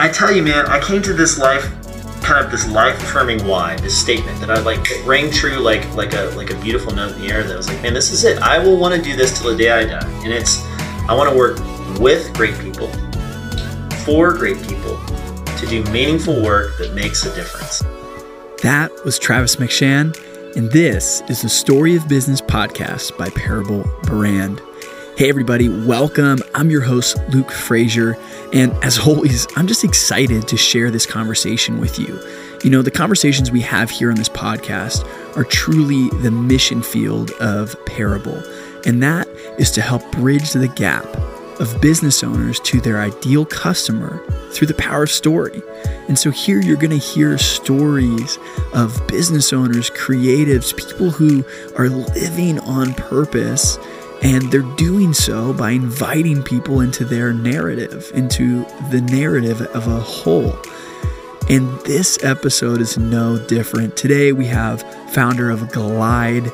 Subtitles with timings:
[0.00, 1.64] I tell you, man, I came to this life
[2.22, 6.12] kind of this life affirming why, this statement that I like rang true like like
[6.14, 8.38] a like a beautiful note in the air that was like, man, this is it.
[8.38, 10.06] I will want to do this till the day I die.
[10.22, 10.62] And it's
[11.08, 11.58] I want to work
[11.98, 12.88] with great people,
[14.04, 14.98] for great people,
[15.56, 17.80] to do meaningful work that makes a difference.
[18.62, 20.16] That was Travis McAshan,
[20.54, 24.60] and this is the Story of Business podcast by Parable Brand.
[25.18, 26.38] Hey, everybody, welcome.
[26.54, 28.16] I'm your host, Luke Frazier.
[28.52, 32.22] And as always, I'm just excited to share this conversation with you.
[32.62, 35.04] You know, the conversations we have here on this podcast
[35.36, 38.40] are truly the mission field of Parable,
[38.86, 39.26] and that
[39.58, 41.04] is to help bridge the gap
[41.58, 45.60] of business owners to their ideal customer through the power of story.
[46.06, 48.38] And so here you're going to hear stories
[48.72, 51.44] of business owners, creatives, people who
[51.76, 53.78] are living on purpose
[54.22, 60.00] and they're doing so by inviting people into their narrative, into the narrative of a
[60.00, 60.58] whole.
[61.48, 63.96] And this episode is no different.
[63.96, 66.44] Today we have founder of Glide,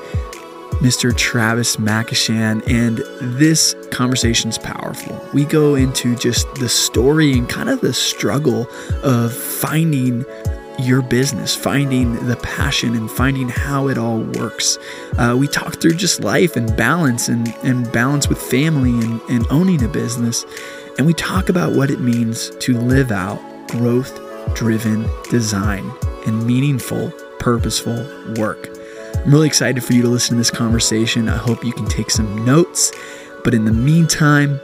[0.80, 1.16] Mr.
[1.16, 2.98] Travis McAshan, and
[3.38, 5.20] this conversation is powerful.
[5.32, 8.68] We go into just the story and kind of the struggle
[9.02, 10.24] of finding
[10.78, 14.78] your business, finding the passion and finding how it all works.
[15.18, 19.46] Uh, we talk through just life and balance and, and balance with family and, and
[19.50, 20.44] owning a business.
[20.98, 24.20] And we talk about what it means to live out growth
[24.54, 25.90] driven design
[26.26, 28.68] and meaningful, purposeful work.
[29.24, 31.28] I'm really excited for you to listen to this conversation.
[31.28, 32.92] I hope you can take some notes.
[33.42, 34.60] But in the meantime,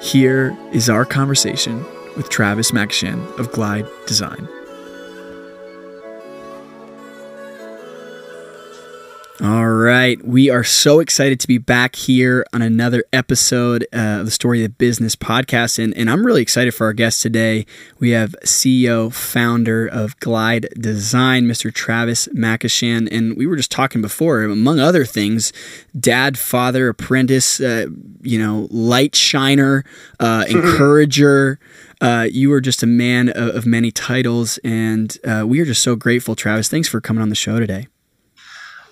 [0.00, 1.84] here is our conversation
[2.16, 4.48] with Travis McAshan of Glide Design.
[9.42, 10.24] All right.
[10.24, 14.62] We are so excited to be back here on another episode uh, of the Story
[14.62, 15.82] of the Business podcast.
[15.82, 17.66] And, and I'm really excited for our guest today.
[17.98, 21.74] We have CEO, founder of Glide Design, Mr.
[21.74, 23.08] Travis McAshan.
[23.10, 25.52] And we were just talking before, among other things,
[25.98, 27.86] dad, father, apprentice, uh,
[28.22, 29.84] you know, light shiner,
[30.20, 31.58] uh, encourager.
[32.00, 34.58] Uh, you are just a man of, of many titles.
[34.58, 36.68] And uh, we are just so grateful, Travis.
[36.68, 37.88] Thanks for coming on the show today.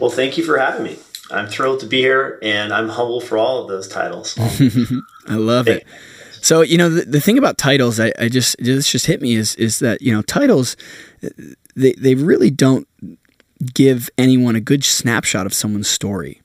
[0.03, 0.99] Well, thank you for having me.
[1.31, 4.37] I'm thrilled to be here, and I'm humble for all of those titles.
[5.29, 5.87] I love it.
[6.41, 9.37] So you know the, the thing about titles, I, I just this just hit me
[9.37, 10.77] is is that you know titles,
[11.77, 12.89] they they really don't
[13.75, 16.43] give anyone a good snapshot of someone's story.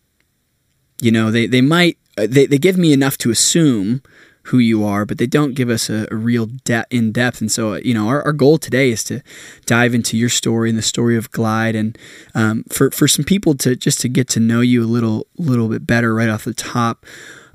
[1.02, 4.04] You know they they might uh, they, they give me enough to assume
[4.48, 7.42] who you are, but they don't give us a, a real de- in depth.
[7.42, 9.22] And so, you know, our, our goal today is to
[9.66, 11.98] dive into your story and the story of Glide, and
[12.34, 15.68] um, for for some people to just to get to know you a little little
[15.68, 17.06] bit better right off the top.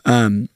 [0.05, 0.49] Um,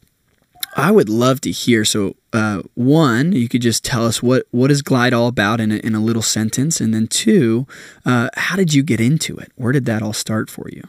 [0.79, 1.87] I would love to hear.
[1.87, 5.73] So, uh, one, you could just tell us what what is Glide all about in
[5.73, 7.67] a, in a little sentence, and then two,
[8.05, 9.53] uh, how did you get into it?
[9.57, 10.83] Where did that all start for you?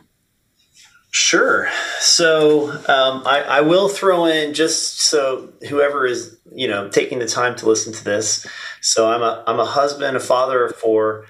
[1.20, 1.68] Sure.
[2.00, 7.26] So um, I, I, will throw in just so whoever is you know taking the
[7.26, 8.46] time to listen to this.
[8.82, 11.26] So I'm a I'm a husband, a father of four,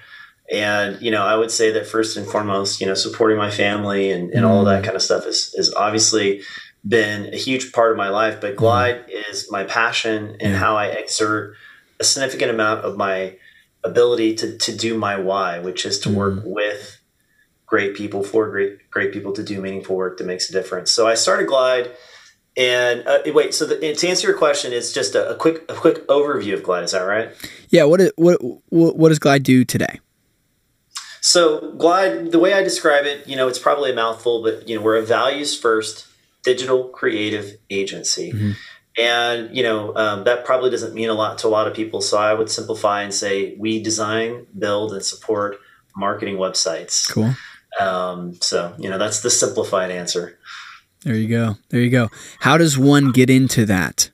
[0.52, 4.10] and you know I would say that first and foremost, you know, supporting my family
[4.10, 4.84] and, and all that mm.
[4.84, 6.42] kind of stuff is is obviously
[6.86, 8.42] been a huge part of my life.
[8.42, 8.56] But mm.
[8.56, 11.54] Glide is my passion and how I exert
[11.98, 13.38] a significant amount of my
[13.82, 16.44] ability to to do my why, which is to work mm.
[16.44, 16.97] with
[17.68, 20.90] great people for great great people to do meaningful work that makes a difference.
[20.90, 21.92] So I started Glide,
[22.56, 23.54] and uh, wait.
[23.54, 26.64] So the, to answer your question, it's just a, a, quick a quick overview of
[26.64, 26.82] Glide.
[26.82, 27.30] Is that right?
[27.68, 27.84] Yeah.
[27.84, 30.00] What is, what what does Glide do today?
[31.20, 34.76] So Glide, the way I describe it, you know, it's probably a mouthful, but you
[34.76, 36.06] know, we're a values first
[36.42, 38.32] digital creative agency.
[38.32, 38.50] Mm-hmm.
[39.00, 42.00] And you know um, that probably doesn't mean a lot to a lot of people.
[42.00, 45.60] So I would simplify and say we design, build, and support
[45.94, 47.08] marketing websites.
[47.08, 47.34] Cool.
[47.78, 50.38] Um, so, you know, that's the simplified answer.
[51.04, 51.56] There you go.
[51.68, 52.10] There you go.
[52.40, 54.10] How does one get into that?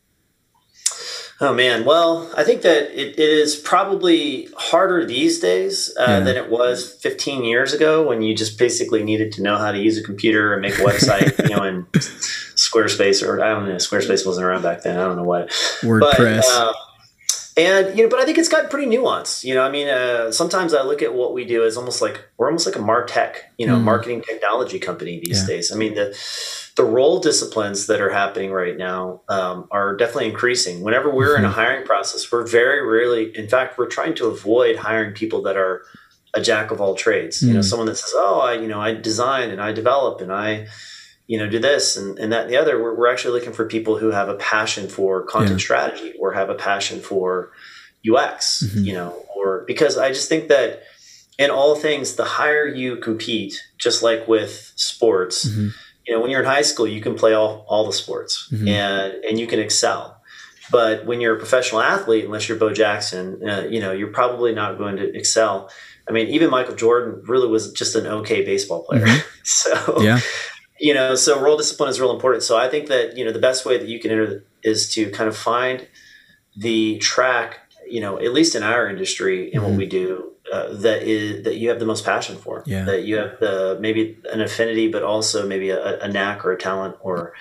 [1.40, 6.20] Oh man, well, I think that it, it is probably harder these days uh, yeah.
[6.20, 9.78] than it was 15 years ago when you just basically needed to know how to
[9.78, 13.74] use a computer and make a website, you know, in Squarespace or I don't know,
[13.74, 14.96] Squarespace wasn't around back then.
[14.96, 15.48] I don't know what.
[15.82, 16.42] WordPress.
[16.42, 16.72] But, uh,
[17.56, 19.44] and you know, but I think it's gotten pretty nuanced.
[19.44, 22.26] You know, I mean, uh, sometimes I look at what we do as almost like
[22.36, 23.82] we're almost like a martech, you know, mm.
[23.82, 25.46] marketing technology company these yeah.
[25.46, 25.72] days.
[25.72, 26.18] I mean, the
[26.76, 30.82] the role disciplines that are happening right now um, are definitely increasing.
[30.82, 31.44] Whenever we're mm-hmm.
[31.44, 31.60] in a mm-hmm.
[31.60, 35.82] hiring process, we're very rarely, in fact, we're trying to avoid hiring people that are
[36.34, 37.40] a jack of all trades.
[37.40, 37.46] Mm.
[37.46, 37.64] You know, mm.
[37.64, 40.66] someone that says, "Oh, I, you know, I design and I develop and I."
[41.26, 42.82] you know, do this and, and that and the other.
[42.82, 45.64] We're, we're actually looking for people who have a passion for content yeah.
[45.64, 47.52] strategy or have a passion for,
[48.08, 48.84] UX, mm-hmm.
[48.84, 50.82] you know, or because I just think that
[51.38, 55.68] in all things, the higher you compete, just like with sports, mm-hmm.
[56.06, 58.68] you know, when you're in high school, you can play all, all the sports mm-hmm.
[58.68, 60.20] and, and you can excel.
[60.70, 64.54] But when you're a professional athlete, unless you're Bo Jackson, uh, you know, you're probably
[64.54, 65.70] not going to excel.
[66.08, 69.06] I mean, even Michael Jordan really was just an okay baseball player.
[69.06, 69.28] Mm-hmm.
[69.42, 70.20] so, yeah.
[70.84, 72.42] You know, so role discipline is real important.
[72.42, 75.10] So I think that, you know, the best way that you can enter is to
[75.10, 75.88] kind of find
[76.54, 79.70] the track, you know, at least in our industry and mm-hmm.
[79.70, 82.62] what we do, uh, that is that you have the most passion for.
[82.66, 82.84] Yeah.
[82.84, 86.58] That you have the maybe an affinity, but also maybe a, a knack or a
[86.58, 87.32] talent or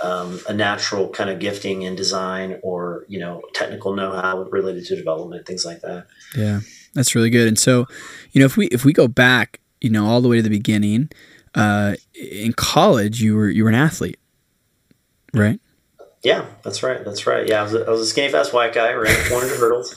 [0.00, 4.94] um, a natural kind of gifting in design or you know technical know-how related to
[4.94, 6.06] development, things like that.
[6.36, 6.60] Yeah.
[6.94, 7.48] That's really good.
[7.48, 7.86] And so,
[8.30, 10.50] you know, if we if we go back, you know, all the way to the
[10.50, 11.10] beginning,
[11.56, 14.18] uh, in college, you were you were an athlete,
[15.32, 15.58] right?
[16.22, 17.04] Yeah, that's right.
[17.04, 17.48] That's right.
[17.48, 19.94] Yeah, I was a, I was a skinny, fast white guy, ran 400 hurdles.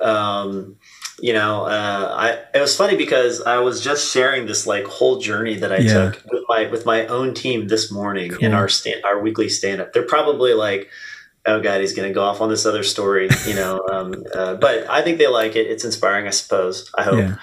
[0.00, 0.76] Um,
[1.20, 5.18] you know, uh, I it was funny because I was just sharing this like whole
[5.18, 6.10] journey that I yeah.
[6.10, 8.44] took with my with my own team this morning cool.
[8.44, 9.92] in our stand our weekly stand up.
[9.92, 10.90] They're probably like
[11.46, 14.54] oh god he's going to go off on this other story you know um, uh,
[14.54, 17.36] but i think they like it it's inspiring i suppose i hope yeah.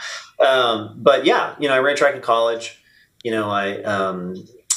[0.44, 2.81] Um, but yeah you know i ran track in college
[3.24, 4.36] you know i um,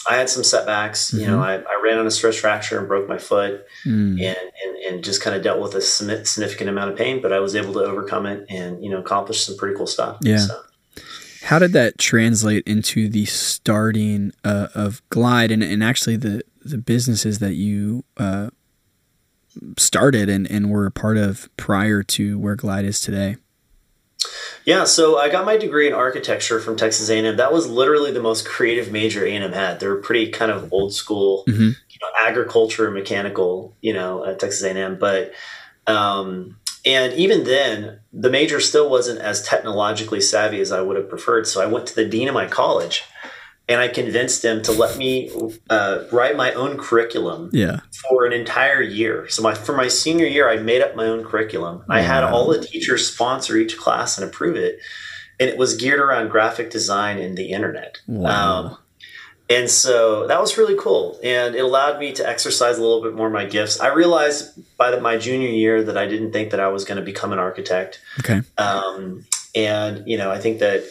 [0.08, 1.20] i had some setbacks mm-hmm.
[1.20, 1.66] you know mm-hmm.
[1.66, 4.12] I, I, ran on a stress fracture and broke my foot mm.
[4.12, 7.40] and, and, and just kind of dealt with a significant amount of pain but i
[7.40, 10.60] was able to overcome it and you know accomplish some pretty cool stuff yeah so.
[11.44, 16.78] How did that translate into the starting uh, of Glide and, and actually the, the
[16.78, 18.48] businesses that you uh,
[19.76, 23.36] started and, and were a part of prior to where Glide is today?
[24.64, 27.36] Yeah, so I got my degree in architecture from Texas A&M.
[27.36, 29.80] That was literally the most creative major A&M had.
[29.80, 31.62] They were pretty kind of old school, mm-hmm.
[31.62, 34.98] you know, agriculture and mechanical, you know, at Texas A&M.
[34.98, 35.32] But
[35.86, 36.56] um,
[36.86, 41.46] and even then, the major still wasn't as technologically savvy as I would have preferred.
[41.46, 43.04] So I went to the dean of my college
[43.68, 45.30] and I convinced him to let me
[45.70, 47.80] uh, write my own curriculum yeah.
[48.08, 49.28] for an entire year.
[49.28, 51.78] So my for my senior year, I made up my own curriculum.
[51.78, 51.84] Wow.
[51.88, 54.80] I had all the teachers sponsor each class and approve it,
[55.40, 58.00] and it was geared around graphic design and the internet.
[58.06, 58.64] Wow.
[58.64, 58.76] Um,
[59.48, 63.14] and so that was really cool, and it allowed me to exercise a little bit
[63.14, 63.78] more of my gifts.
[63.78, 66.96] I realized by the, my junior year that I didn't think that I was going
[66.96, 68.00] to become an architect.
[68.20, 68.40] Okay.
[68.56, 70.84] Um, and you know, I think that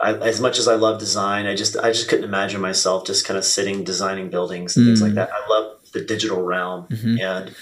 [0.00, 3.26] I, as much as I love design, I just I just couldn't imagine myself just
[3.26, 4.88] kind of sitting designing buildings and mm.
[4.90, 5.16] things like mm.
[5.16, 5.30] that.
[5.32, 7.18] I love the digital realm, mm-hmm.
[7.20, 7.54] and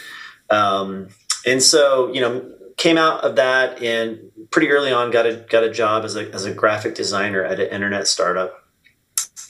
[0.51, 1.09] um,
[1.47, 5.65] and so you know came out of that and pretty early on got a got
[5.65, 8.65] a job as a as a graphic designer at an internet startup,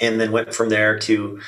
[0.00, 1.40] and then went from there to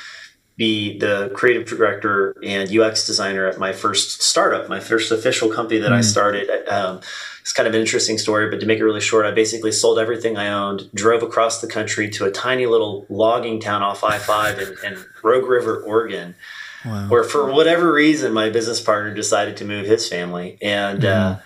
[0.57, 5.79] be the creative director and UX designer at my first startup, my first official company
[5.79, 5.95] that mm.
[5.95, 6.49] I started.
[6.67, 6.99] Um,
[7.49, 9.97] it's kind of an interesting story, but to make it really short, I basically sold
[9.97, 14.19] everything I owned, drove across the country to a tiny little logging town off I
[14.19, 16.35] 5 in, in, Rogue River, Oregon,
[16.85, 17.07] wow.
[17.09, 21.07] where for whatever reason, my business partner decided to move his family and, mm.
[21.07, 21.39] uh,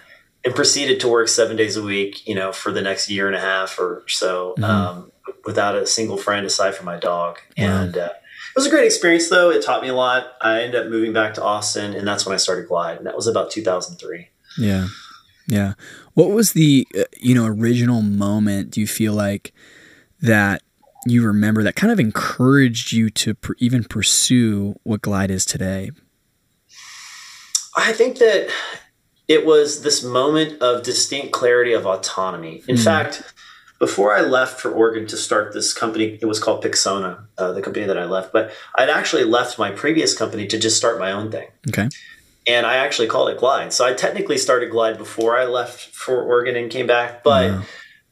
[0.43, 3.35] and proceeded to work seven days a week, you know, for the next year and
[3.37, 4.65] a half or so, mm.
[4.65, 5.09] um,
[5.45, 7.37] without a single friend aside from my dog.
[7.57, 7.83] Wow.
[7.83, 9.51] And, uh, it was a great experience, though.
[9.51, 10.33] It taught me a lot.
[10.41, 12.97] I ended up moving back to Austin, and that's when I started Glide.
[12.97, 14.27] And that was about 2003.
[14.57, 14.87] Yeah,
[15.47, 15.73] yeah.
[16.13, 18.71] What was the uh, you know original moment?
[18.71, 19.53] Do you feel like
[20.21, 20.61] that
[21.05, 25.91] you remember that kind of encouraged you to pr- even pursue what Glide is today?
[27.75, 28.49] I think that
[29.27, 32.63] it was this moment of distinct clarity of autonomy.
[32.67, 32.83] In mm.
[32.83, 33.33] fact,
[33.79, 37.61] before I left for Oregon to start this company, it was called Pixona, uh, the
[37.61, 38.31] company that I left.
[38.31, 41.47] But I'd actually left my previous company to just start my own thing.
[41.67, 41.89] Okay.
[42.45, 43.71] And I actually called it Glide.
[43.71, 47.23] So I technically started Glide before I left for Oregon and came back.
[47.23, 47.63] But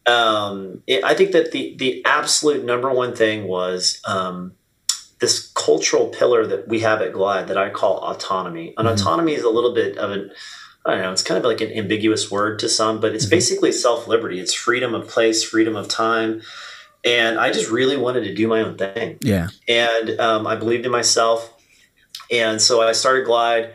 [0.05, 4.53] um, it, I think that the the absolute number one thing was um,
[5.19, 8.73] this cultural pillar that we have at Glide that I call autonomy.
[8.77, 8.95] And mm-hmm.
[8.95, 10.31] autonomy is a little bit of an
[10.85, 13.31] I don't know, it's kind of like an ambiguous word to some, but it's mm-hmm.
[13.31, 14.39] basically self liberty.
[14.39, 16.41] It's freedom of place, freedom of time.
[17.03, 19.17] And I just really wanted to do my own thing.
[19.21, 19.49] Yeah.
[19.67, 21.51] And um, I believed in myself.
[22.31, 23.73] And so I started Glide.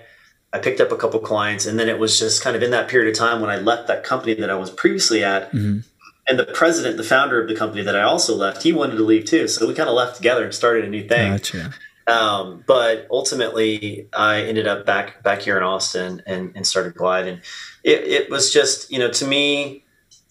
[0.57, 1.67] I picked up a couple clients.
[1.67, 3.89] And then it was just kind of in that period of time when I left
[3.89, 5.53] that company that I was previously at.
[5.53, 5.81] Mm-hmm.
[6.29, 9.05] And the president, the founder of the company that I also left, he wanted to
[9.05, 9.47] leave too.
[9.47, 11.33] So we kind of left together and started a new thing.
[11.33, 11.75] Gotcha.
[12.09, 17.27] Um, but ultimately, I ended up back back here in Austin and, and started Glide,
[17.27, 17.43] and
[17.85, 19.85] it, it was just you know to me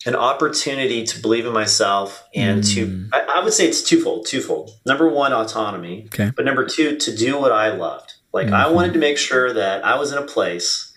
[0.05, 2.73] an opportunity to believe in myself and mm.
[2.75, 6.31] to I, I, would say it's twofold twofold number one autonomy okay.
[6.35, 8.55] but number two to do what i loved like mm-hmm.
[8.55, 10.93] i wanted to make sure that i was in a place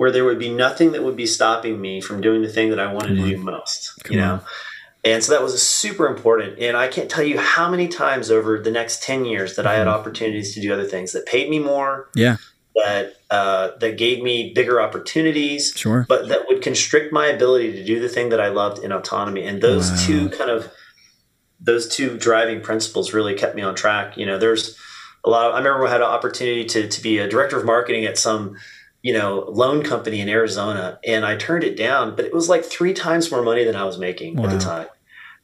[0.00, 2.80] where there would be nothing that would be stopping me from doing the thing that
[2.80, 3.92] I wanted to do most.
[4.02, 4.32] Come you know.
[4.32, 4.40] On.
[5.04, 6.58] And so that was super important.
[6.58, 9.68] And I can't tell you how many times over the next 10 years that mm-hmm.
[9.68, 10.00] I had mm-hmm.
[10.00, 12.08] opportunities to do other things that paid me more.
[12.14, 12.38] Yeah.
[12.76, 15.74] That uh, that gave me bigger opportunities.
[15.76, 16.06] Sure.
[16.08, 19.44] But that would constrict my ability to do the thing that I loved in autonomy.
[19.44, 19.96] And those wow.
[20.06, 20.72] two kind of
[21.60, 24.16] those two driving principles really kept me on track.
[24.16, 24.78] You know, there's
[25.24, 27.64] a lot of, I remember I had an opportunity to to be a director of
[27.64, 28.56] marketing at some
[29.02, 32.64] you know, loan company in Arizona, and I turned it down, but it was like
[32.64, 34.44] three times more money than I was making wow.
[34.44, 34.88] at the time.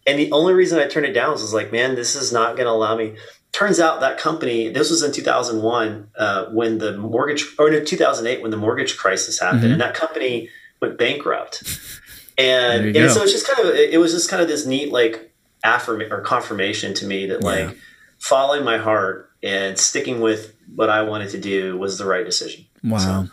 [0.06, 2.56] And the only reason I turned it down was, was like, man, this is not
[2.56, 3.16] going to allow me.
[3.52, 8.42] Turns out that company, this was in 2001 uh, when the mortgage, or in 2008
[8.42, 9.73] when the mortgage crisis happened, mm-hmm.
[9.73, 11.62] and that company went bankrupt.
[12.38, 15.33] And, and so it's just kind of, it was just kind of this neat like
[15.64, 17.75] affirmation or confirmation to me that like
[18.18, 22.66] following my heart and sticking with what I wanted to do was the right decision.
[22.83, 22.99] Wow.
[22.99, 23.31] So,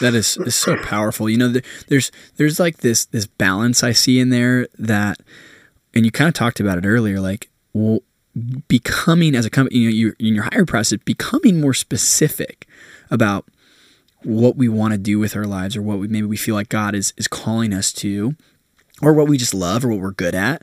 [0.00, 1.28] that is, is so powerful.
[1.28, 1.54] You know,
[1.88, 5.20] there's there's like this this balance I see in there that,
[5.94, 7.20] and you kind of talked about it earlier.
[7.20, 8.00] Like, well,
[8.68, 12.66] becoming as a company, you know, you in your higher process, becoming more specific
[13.10, 13.44] about
[14.22, 16.68] what we want to do with our lives, or what we maybe we feel like
[16.68, 18.34] God is is calling us to,
[19.02, 20.62] or what we just love, or what we're good at.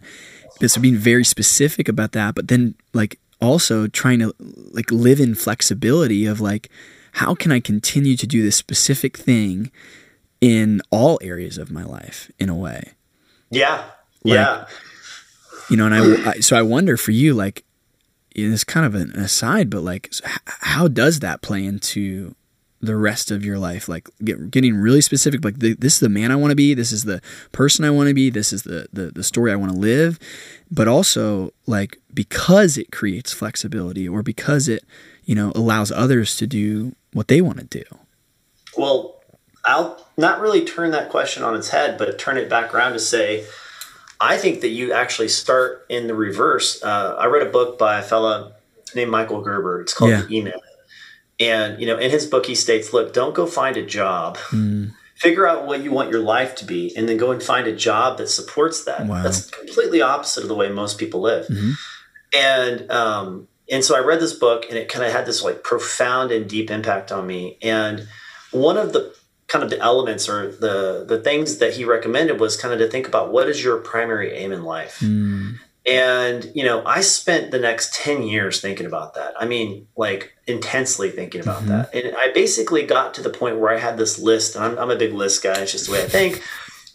[0.66, 4.34] So being very specific about that, but then like also trying to
[4.72, 6.70] like live in flexibility of like
[7.14, 9.72] how can I continue to do this specific thing
[10.40, 12.94] in all areas of my life in a way?
[13.50, 13.84] Yeah.
[14.24, 14.66] Like, yeah.
[15.70, 17.64] You know, and I, I, so I wonder for you, like,
[18.36, 20.14] it's kind of an aside, but like,
[20.46, 22.36] how does that play into
[22.82, 23.88] the rest of your life?
[23.88, 26.74] Like, get, getting really specific, like, the, this is the man I want to be,
[26.74, 29.56] this is the person I want to be, this is the, the, the story I
[29.56, 30.20] want to live,
[30.70, 34.84] but also, like, because it creates flexibility or because it,
[35.26, 37.84] you know, allows others to do what they want to do.
[38.78, 39.22] Well,
[39.66, 43.00] I'll not really turn that question on its head, but turn it back around to
[43.00, 43.46] say,
[44.20, 46.82] I think that you actually start in the reverse.
[46.82, 48.54] Uh, I read a book by a fella
[48.96, 49.82] named Michael Gerber.
[49.82, 50.22] It's called yeah.
[50.22, 50.54] The.
[51.40, 54.38] And, you know, in his book, he states, look, don't go find a job.
[54.50, 54.94] Mm.
[55.16, 57.76] Figure out what you want your life to be and then go and find a
[57.76, 59.06] job that supports that.
[59.06, 59.24] Wow.
[59.24, 61.48] That's completely opposite of the way most people live.
[61.48, 61.72] Mm-hmm.
[62.36, 65.64] And, um, and so I read this book and it kind of had this like
[65.64, 67.58] profound and deep impact on me.
[67.62, 68.08] And
[68.52, 69.16] one of the
[69.48, 72.88] kind of the elements or the the things that he recommended was kind of to
[72.90, 75.00] think about what is your primary aim in life.
[75.00, 75.37] Mm.
[75.88, 79.34] And you know, I spent the next 10 years thinking about that.
[79.40, 81.70] I mean, like intensely thinking about mm-hmm.
[81.70, 81.96] that.
[81.96, 84.92] And I basically got to the point where I had this list, and I'm, I'm
[84.92, 86.44] a big list guy, it's just the way I think.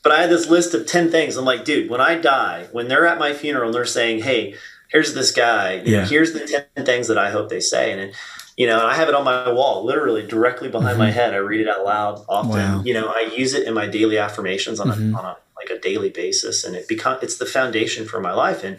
[0.02, 1.37] but I had this list of 10 things.
[1.37, 4.56] I'm like, dude, when I die, when they're at my funeral and they're saying, hey,
[4.88, 5.82] here's this guy.
[5.84, 6.04] Yeah.
[6.04, 7.92] Here's the 10 things that I hope they say.
[7.92, 8.12] And,
[8.56, 10.99] you know, I have it on my wall, literally directly behind mm-hmm.
[10.99, 11.34] my head.
[11.34, 12.50] I read it out loud often.
[12.50, 12.82] Wow.
[12.84, 15.14] You know, I use it in my daily affirmations on, mm-hmm.
[15.14, 16.64] a, on a, like a daily basis.
[16.64, 18.64] And it become, it's the foundation for my life.
[18.64, 18.78] And,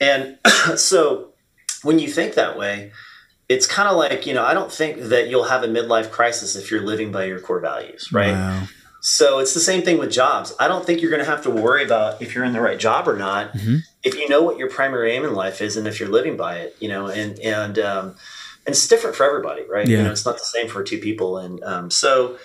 [0.00, 0.38] and
[0.78, 1.30] so
[1.82, 2.92] when you think that way,
[3.48, 6.54] it's kind of like, you know, I don't think that you'll have a midlife crisis
[6.54, 8.32] if you're living by your core values, right?
[8.32, 8.68] Wow.
[9.00, 10.54] So it's the same thing with jobs.
[10.60, 12.78] I don't think you're going to have to worry about if you're in the right
[12.78, 13.52] job or not.
[13.54, 13.76] Mm-hmm.
[14.04, 16.58] If you know what your primary aim in life is, and if you're living by
[16.58, 18.06] it, you know, and and um,
[18.66, 19.88] and it's different for everybody, right?
[19.88, 19.98] Yeah.
[19.98, 22.38] You know, it's not the same for two people, and um, so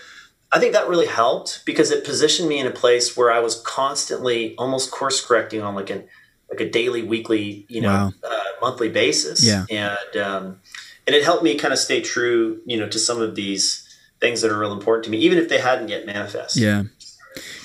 [0.55, 3.59] I think that really helped because it positioned me in a place where I was
[3.63, 6.05] constantly almost course correcting on like an
[6.49, 8.11] like a daily, weekly, you know, wow.
[8.23, 10.61] uh, monthly basis, yeah, and um,
[11.05, 13.85] and it helped me kind of stay true, you know, to some of these
[14.21, 16.55] things that are real important to me, even if they hadn't yet manifest.
[16.55, 16.83] Yeah.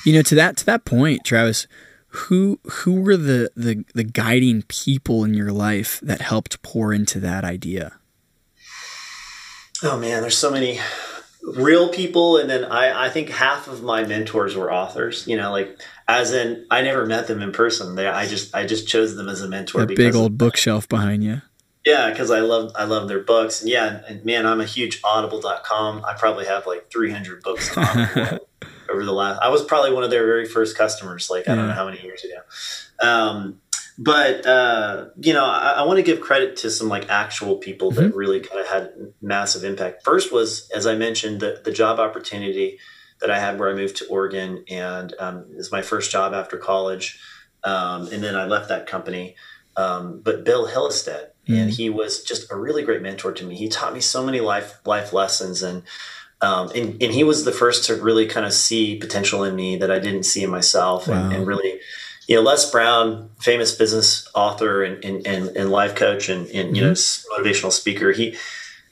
[0.04, 1.68] You know, to that to that point, Travis,
[2.08, 7.20] who who were the the, the guiding people in your life that helped pour into
[7.20, 7.92] that idea?
[9.80, 10.80] Oh man, there's so many
[11.42, 15.50] real people and then I, I think half of my mentors were authors you know
[15.50, 19.16] like as in i never met them in person they i just i just chose
[19.16, 21.40] them as a mentor that big old bookshelf behind you
[21.84, 23.62] yeah, because I love I love their books.
[23.62, 26.04] And yeah, and man, I'm a huge audible.com.
[26.04, 27.74] I probably have like 300 books
[28.90, 31.68] over the last I was probably one of their very first customers like I don't
[31.68, 32.40] know how many years ago.
[33.06, 33.60] Um,
[34.02, 37.92] but uh, you know, I, I want to give credit to some like actual people
[37.92, 38.02] mm-hmm.
[38.02, 40.04] that really kind of had massive impact.
[40.04, 42.78] First was, as I mentioned, the, the job opportunity
[43.20, 46.32] that I had where I moved to Oregon, and um, it was my first job
[46.32, 47.20] after college.
[47.62, 49.36] Um, and then I left that company.
[49.76, 51.60] Um, but Bill Hillestead, mm.
[51.60, 53.54] and he was just a really great mentor to me.
[53.54, 55.82] He taught me so many life life lessons, and
[56.40, 59.76] um, and, and he was the first to really kind of see potential in me
[59.76, 61.14] that I didn't see in myself, wow.
[61.14, 61.80] and, and, really,
[62.30, 66.76] you know, Les Brown, famous business author and and, and, and life coach and, and
[66.76, 67.36] you mm-hmm.
[67.36, 68.12] know motivational speaker.
[68.12, 68.36] He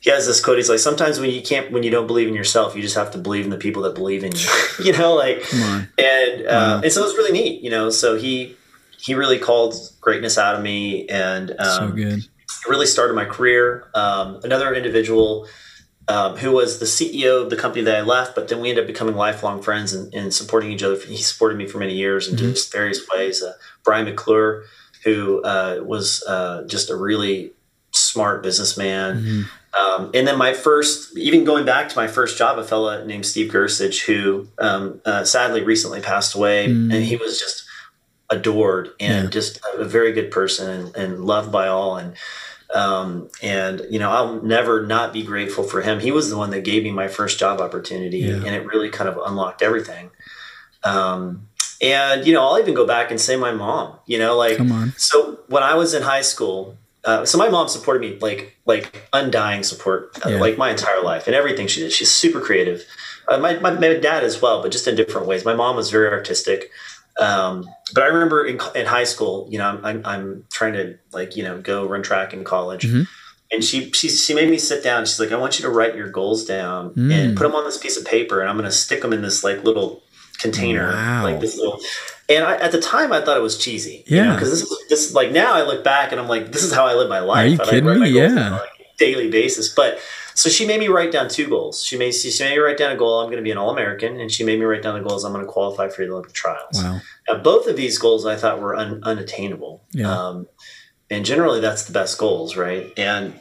[0.00, 0.56] he has this quote.
[0.56, 3.12] He's like, sometimes when you can't, when you don't believe in yourself, you just have
[3.12, 4.48] to believe in the people that believe in you.
[4.84, 7.62] you know, like, and uh, and so it's really neat.
[7.62, 8.56] You know, so he
[8.98, 12.20] he really called greatness out of me, and um, so good.
[12.66, 13.86] Really started my career.
[13.94, 15.46] Um, another individual.
[16.10, 18.84] Um, who was the CEO of the company that I left, but then we ended
[18.84, 20.96] up becoming lifelong friends and, and supporting each other.
[20.96, 22.46] He supported me for many years in mm-hmm.
[22.46, 23.42] just various ways.
[23.42, 23.52] Uh,
[23.84, 24.64] Brian McClure,
[25.04, 27.52] who uh, was uh, just a really
[27.92, 29.22] smart businessman.
[29.22, 29.42] Mm-hmm.
[29.78, 33.26] Um, and then my first, even going back to my first job, a fella named
[33.26, 36.92] Steve Gersich, who um, uh, sadly recently passed away, mm.
[36.92, 37.64] and he was just
[38.30, 39.30] adored and yeah.
[39.30, 41.96] just a very good person and, and loved by all.
[41.96, 42.14] And
[42.74, 46.00] um, and you know, I'll never not be grateful for him.
[46.00, 48.34] He was the one that gave me my first job opportunity, yeah.
[48.34, 50.10] and it really kind of unlocked everything.
[50.84, 51.48] Um,
[51.80, 53.98] and you know, I'll even go back and say my mom.
[54.06, 54.92] You know, like come on.
[54.96, 59.08] so when I was in high school, uh, so my mom supported me like like
[59.12, 60.40] undying support uh, yeah.
[60.40, 61.92] like my entire life and everything she did.
[61.92, 62.84] She's super creative.
[63.28, 65.44] Uh, my, my, my dad as well, but just in different ways.
[65.44, 66.70] My mom was very artistic.
[67.18, 71.36] Um, but I remember in, in high school, you know, I'm, I'm, trying to like
[71.36, 72.82] you know go run track in college.
[72.82, 73.02] Mm-hmm.
[73.50, 75.06] And she, she she made me sit down.
[75.06, 77.10] She's like, "I want you to write your goals down mm.
[77.10, 79.22] and put them on this piece of paper, and I'm going to stick them in
[79.22, 80.02] this like little
[80.38, 81.22] container, wow.
[81.22, 81.80] like this little."
[82.28, 84.04] And I, at the time, I thought it was cheesy.
[84.06, 84.34] Yeah.
[84.34, 86.86] Because this is this like now I look back and I'm like, this is how
[86.86, 87.46] I live my life.
[87.46, 88.10] Are you kidding me?
[88.10, 88.50] Yeah.
[88.50, 89.70] like daily basis.
[89.70, 89.98] But
[90.38, 91.82] so she made me write down two goals.
[91.82, 93.18] She made she made me write down a goal.
[93.18, 95.24] I'm going to be an All American, and she made me write down the goals.
[95.24, 96.80] I'm going to qualify for the Olympic trials.
[96.80, 97.00] Wow.
[97.28, 99.82] Now both of these goals I thought were un, unattainable.
[99.90, 100.08] Yeah.
[100.12, 100.46] Um,
[101.10, 102.92] and generally that's the best goals, right?
[102.96, 103.40] And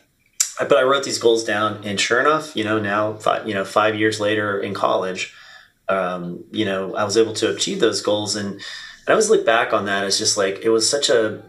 [0.57, 3.63] but I wrote these goals down, and sure enough, you know, now five, you know,
[3.63, 5.35] five years later in college,
[5.89, 8.61] um, you know, I was able to achieve those goals and and
[9.07, 11.43] I always look back on that as just like it was such a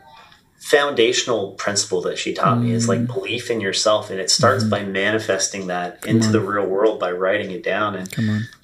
[0.59, 2.65] foundational principle that she taught mm.
[2.65, 3.07] me is like mm.
[3.07, 4.71] belief in yourself and it starts mm.
[4.71, 6.33] by manifesting that Come into on.
[6.33, 8.12] the real world by writing it down and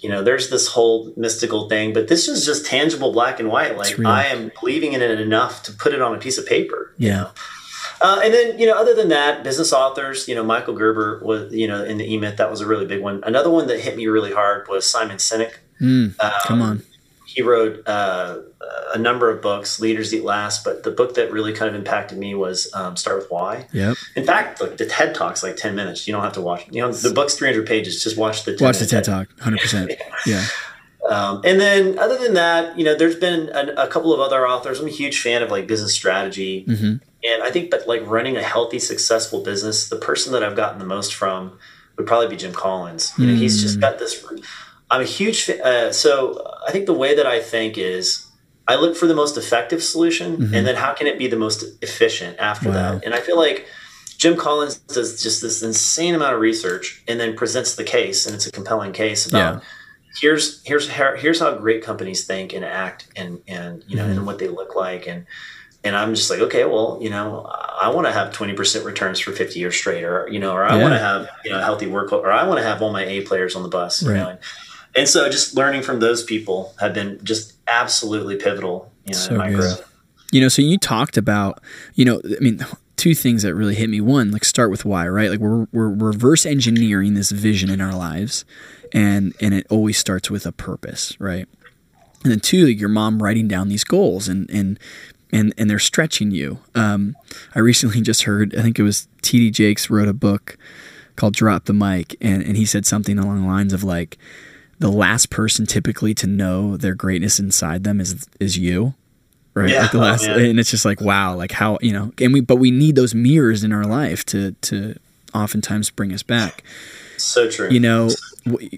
[0.00, 3.78] you know there's this whole mystical thing but this is just tangible black and white
[3.78, 6.92] like i am believing in it enough to put it on a piece of paper
[6.98, 7.30] yeah you know?
[8.00, 11.54] Uh, and then, you know, other than that, business authors, you know, Michael Gerber was,
[11.54, 13.22] you know, in the E Myth, that was a really big one.
[13.24, 15.54] Another one that hit me really hard was Simon Sinek.
[15.80, 16.82] Mm, um, come on.
[17.34, 18.38] He wrote uh,
[18.94, 22.16] a number of books, Leaders Eat Last, but the book that really kind of impacted
[22.16, 23.66] me was um, Start with Why.
[23.72, 23.96] Yep.
[24.14, 26.06] In fact, look, the TED Talk's like 10 minutes.
[26.06, 28.02] You don't have to watch, you know, the book's 300 pages.
[28.04, 29.96] Just watch the Watch the TED Talk, 100%.
[30.26, 30.46] yeah.
[31.10, 34.48] Um, and then, other than that, you know, there's been a, a, couple of other
[34.48, 34.80] authors.
[34.80, 36.84] I'm a huge fan of like business strategy, mm-hmm.
[37.24, 40.78] and I think that like running a healthy, successful business, the person that I've gotten
[40.78, 41.58] the most from
[41.96, 43.12] would probably be Jim Collins.
[43.18, 43.38] You know, mm.
[43.38, 43.82] he's just mm.
[43.82, 44.24] got this.
[44.90, 48.26] I'm a huge uh, so I think the way that I think is
[48.66, 50.54] I look for the most effective solution, mm-hmm.
[50.54, 52.74] and then how can it be the most efficient after wow.
[52.74, 53.04] that?
[53.04, 53.66] And I feel like
[54.16, 58.34] Jim Collins does just this insane amount of research, and then presents the case, and
[58.34, 59.54] it's a compelling case about.
[59.54, 59.60] Yeah.
[60.20, 64.18] Here's here's how, here's how great companies think and act and and you know mm-hmm.
[64.18, 65.26] and what they look like and
[65.84, 69.32] and I'm just like, okay, well, you know, I want to have 20% returns for
[69.32, 70.82] 50 years straight, or, you know, or I yeah.
[70.82, 73.04] want to have, you know, a healthy work, or I want to have all my
[73.04, 74.14] A players on the bus, right.
[74.14, 74.38] you know, and,
[74.96, 79.32] and, so just learning from those people have been just absolutely pivotal, you know, so
[79.32, 79.56] in my good.
[79.56, 79.92] growth.
[80.32, 81.60] You know, so you talked about,
[81.94, 82.64] you know, I mean,
[82.96, 84.00] two things that really hit me.
[84.00, 85.30] One, like start with why, right?
[85.30, 88.44] Like we're, we're reverse engineering this vision in our lives
[88.92, 91.46] and, and it always starts with a purpose, right?
[92.24, 94.78] And then two, like your mom writing down these goals and, and
[95.34, 96.60] and and they're stretching you.
[96.74, 97.16] Um,
[97.54, 99.50] I recently just heard, I think it was T.D.
[99.50, 100.56] Jakes wrote a book
[101.16, 104.16] called Drop the Mic, and, and he said something along the lines of like,
[104.78, 108.94] the last person typically to know their greatness inside them is is you,
[109.54, 109.70] right?
[109.70, 112.32] Yeah, like the last, oh, and it's just like wow, like how you know, and
[112.32, 114.96] we but we need those mirrors in our life to to
[115.34, 116.62] oftentimes bring us back.
[117.16, 117.70] So true.
[117.70, 118.10] You know,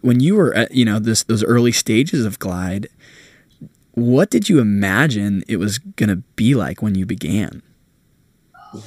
[0.03, 2.89] when you were at you know this those early stages of Glide,
[3.93, 7.63] what did you imagine it was going to be like when you began?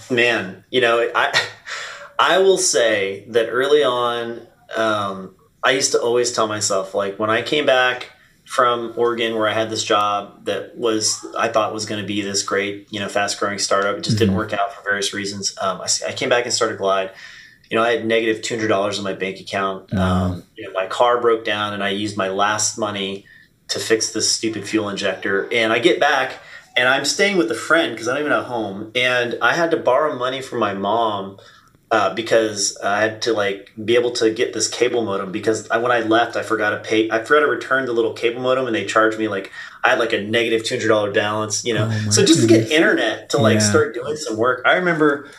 [0.10, 1.48] Man, you know, I
[2.20, 4.46] I will say that early on,
[4.76, 8.12] um, I used to always tell myself, like, when I came back
[8.46, 12.22] from Oregon, where I had this job that was I thought was going to be
[12.22, 14.26] this great, you know, fast growing startup, it just mm-hmm.
[14.26, 15.56] didn't work out for various reasons.
[15.62, 17.12] Um, I, I, came back and started Glide.
[17.70, 19.90] You know, I had negative negative two hundred dollars in my bank account.
[19.90, 20.00] Mm-hmm.
[20.00, 23.26] Um, you know, my car broke down, and I used my last money
[23.68, 25.48] to fix this stupid fuel injector.
[25.54, 26.40] And I get back
[26.76, 28.92] and I'm staying with a friend because I don't even have home.
[28.96, 31.38] And I had to borrow money from my mom
[31.92, 35.78] uh, because I had to like be able to get this cable modem because I,
[35.78, 37.10] when I left, I forgot to pay.
[37.10, 39.52] I forgot to return the little cable modem, and they charged me like
[39.84, 41.66] I had like a negative two hundred dollar balance.
[41.66, 42.66] You know, oh so just goodness.
[42.66, 43.70] to get internet to like yeah.
[43.70, 44.62] start doing some work.
[44.66, 45.30] I remember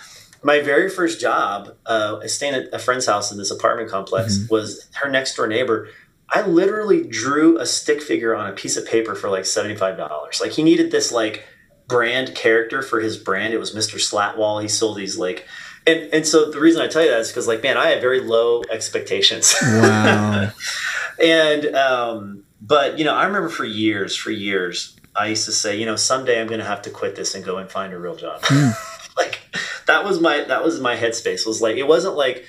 [0.43, 4.53] my very first job, uh, staying at a friend's house in this apartment complex, mm-hmm.
[4.53, 5.89] was her next door neighbor.
[6.33, 9.97] I literally drew a stick figure on a piece of paper for like seventy five
[9.97, 10.41] dollars.
[10.41, 11.45] Like he needed this like
[11.87, 13.55] brand character for his brand.
[13.55, 13.97] It was Mr.
[13.97, 14.63] Slatwall.
[14.63, 15.47] He sold these like
[15.91, 18.01] and and so the reason I tell you that is because like man, I have
[18.01, 19.55] very low expectations.
[19.63, 20.51] Wow.
[21.23, 25.77] and um, but you know, I remember for years, for years, I used to say,
[25.77, 27.99] you know, someday I'm going to have to quit this and go and find a
[27.99, 28.43] real job.
[28.43, 28.73] Mm.
[29.17, 29.41] like
[29.87, 31.47] that was my that was my headspace.
[31.47, 32.45] Was like it wasn't like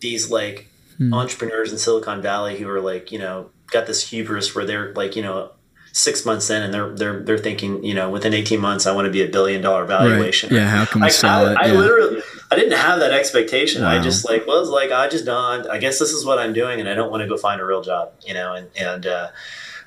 [0.00, 1.14] these like mm.
[1.14, 5.16] entrepreneurs in Silicon Valley who are like you know got this hubris where they're like
[5.16, 5.52] you know
[5.96, 9.06] six months in and they're they're they're thinking you know within 18 months I want
[9.06, 10.50] to be a billion dollar valuation.
[10.50, 10.60] Right.
[10.60, 11.58] Yeah, how can we like, sell I, it?
[11.58, 11.72] I yeah.
[11.72, 13.82] literally I didn't have that expectation.
[13.82, 13.98] Wow.
[13.98, 15.66] I just like was like I just done.
[15.70, 17.64] I guess this is what I'm doing, and I don't want to go find a
[17.64, 18.52] real job, you know.
[18.52, 19.28] And and uh,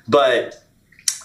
[0.08, 0.64] but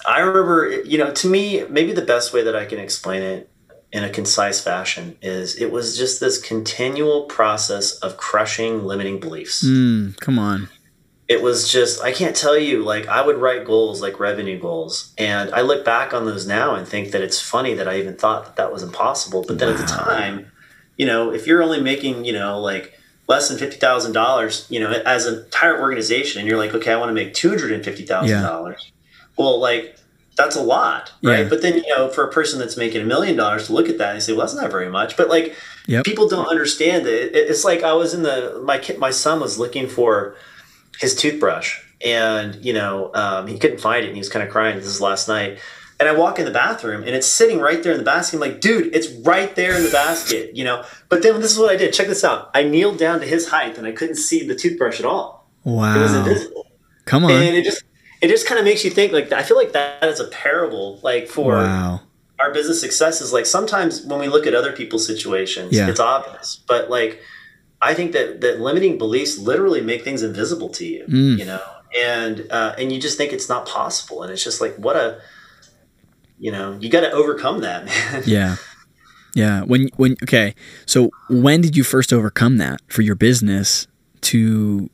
[0.08, 3.50] I remember, you know, to me, maybe the best way that I can explain it
[3.92, 9.66] in a concise fashion is it was just this continual process of crushing limiting beliefs.
[9.66, 10.70] Mm, come on.
[11.28, 15.14] It was just, I can't tell you, like, I would write goals like revenue goals.
[15.18, 18.16] And I look back on those now and think that it's funny that I even
[18.16, 19.44] thought that that was impossible.
[19.48, 19.76] But then wow.
[19.76, 20.52] at the time,
[20.98, 22.94] you know, if you're only making, you know, like
[23.28, 27.10] less than $50,000, you know, as an entire organization, and you're like, okay, I want
[27.10, 28.28] to make $250,000.
[28.28, 28.76] Yeah
[29.38, 29.98] well, like
[30.36, 31.40] that's a lot, right?
[31.40, 31.50] Yeah.
[31.50, 33.98] But then you know, for a person that's making a million dollars to look at
[33.98, 35.18] that and say, well, that's not very much.
[35.18, 35.56] But like,
[35.88, 36.04] yep.
[36.04, 37.36] people don't understand it.
[37.36, 40.36] It's like I was in the my kid, my son was looking for
[41.00, 44.52] his toothbrush, and you know, um, he couldn't find it, and he was kind of
[44.52, 44.76] crying.
[44.78, 45.60] This is last night.
[45.98, 48.36] And I walk in the bathroom and it's sitting right there in the basket.
[48.36, 50.84] I'm like, dude, it's right there in the basket, you know?
[51.08, 51.94] But then this is what I did.
[51.94, 52.52] Check this out.
[52.54, 55.50] I kneeled down to his height and I couldn't see the toothbrush at all.
[55.64, 55.96] Wow.
[55.96, 56.68] It was invisible.
[57.06, 57.32] Come on.
[57.32, 57.84] And it just
[58.22, 61.00] it just kind of makes you think like I feel like that is a parable
[61.02, 62.02] like for wow.
[62.40, 63.32] our business successes.
[63.32, 65.88] Like sometimes when we look at other people's situations, yeah.
[65.88, 67.22] it's obvious, but like
[67.82, 71.38] I think that that limiting beliefs literally make things invisible to you, mm.
[71.38, 71.62] you know,
[71.98, 75.22] and uh, and you just think it's not possible, and it's just like what a
[76.40, 78.24] you know you got to overcome that, man.
[78.26, 78.56] Yeah.
[79.36, 79.64] Yeah.
[79.64, 83.88] When when okay, so when did you first overcome that for your business
[84.22, 84.90] to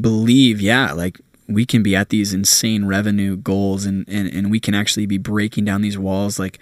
[0.00, 4.60] believe, yeah, like we can be at these insane revenue goals and, and, and we
[4.60, 6.38] can actually be breaking down these walls.
[6.38, 6.58] Like,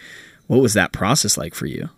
[0.46, 1.88] what was that process like for you?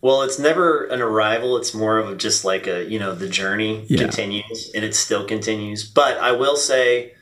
[0.00, 1.56] Well, it's never an arrival.
[1.56, 3.98] It's more of just like a, you know, the journey yeah.
[3.98, 5.84] continues and it still continues.
[5.84, 7.14] But I will say,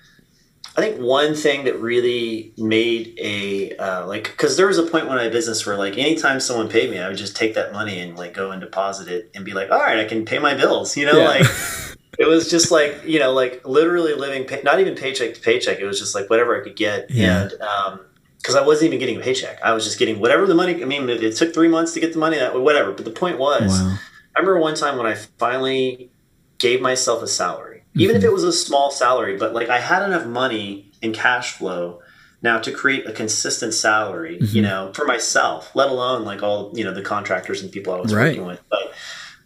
[0.77, 5.09] I think one thing that really made a, uh, like, cause there was a point
[5.09, 7.73] when I had business where like anytime someone paid me, I would just take that
[7.73, 10.39] money and like go and deposit it and be like, all right, I can pay
[10.39, 11.29] my bills, you know, yeah.
[11.29, 11.47] like,
[12.19, 15.79] it was just like you know like literally living pay, not even paycheck to paycheck
[15.79, 17.43] it was just like whatever i could get yeah.
[17.43, 18.01] and um
[18.47, 20.87] because i wasn't even getting a paycheck i was just getting whatever the money i
[20.87, 23.39] mean it, it took three months to get the money that whatever but the point
[23.39, 23.99] was wow.
[24.37, 26.09] i remember one time when i finally
[26.59, 28.03] gave myself a salary mm-hmm.
[28.03, 28.31] even if mm-hmm.
[28.31, 32.01] it was a small salary but like i had enough money in cash flow
[32.41, 34.57] now to create a consistent salary mm-hmm.
[34.57, 38.01] you know for myself let alone like all you know the contractors and people i
[38.01, 38.39] was right.
[38.39, 38.93] working with but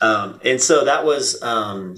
[0.02, 1.96] um and so that was um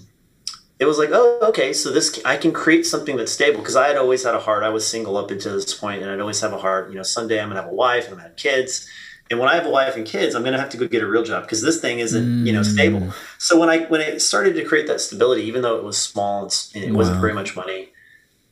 [0.82, 3.86] it was like, oh, okay, so this I can create something that's stable because I
[3.86, 4.64] had always had a heart.
[4.64, 6.90] I was single up until this point, and I'd always have a heart.
[6.90, 8.88] You know, someday I'm gonna have a wife, and I'm gonna have kids,
[9.30, 11.06] and when I have a wife and kids, I'm gonna have to go get a
[11.06, 12.46] real job because this thing isn't, mm.
[12.48, 12.98] you know, stable.
[12.98, 13.14] Mm.
[13.38, 16.50] So when I when it started to create that stability, even though it was small
[16.74, 16.96] and it wow.
[16.96, 17.90] wasn't very much money,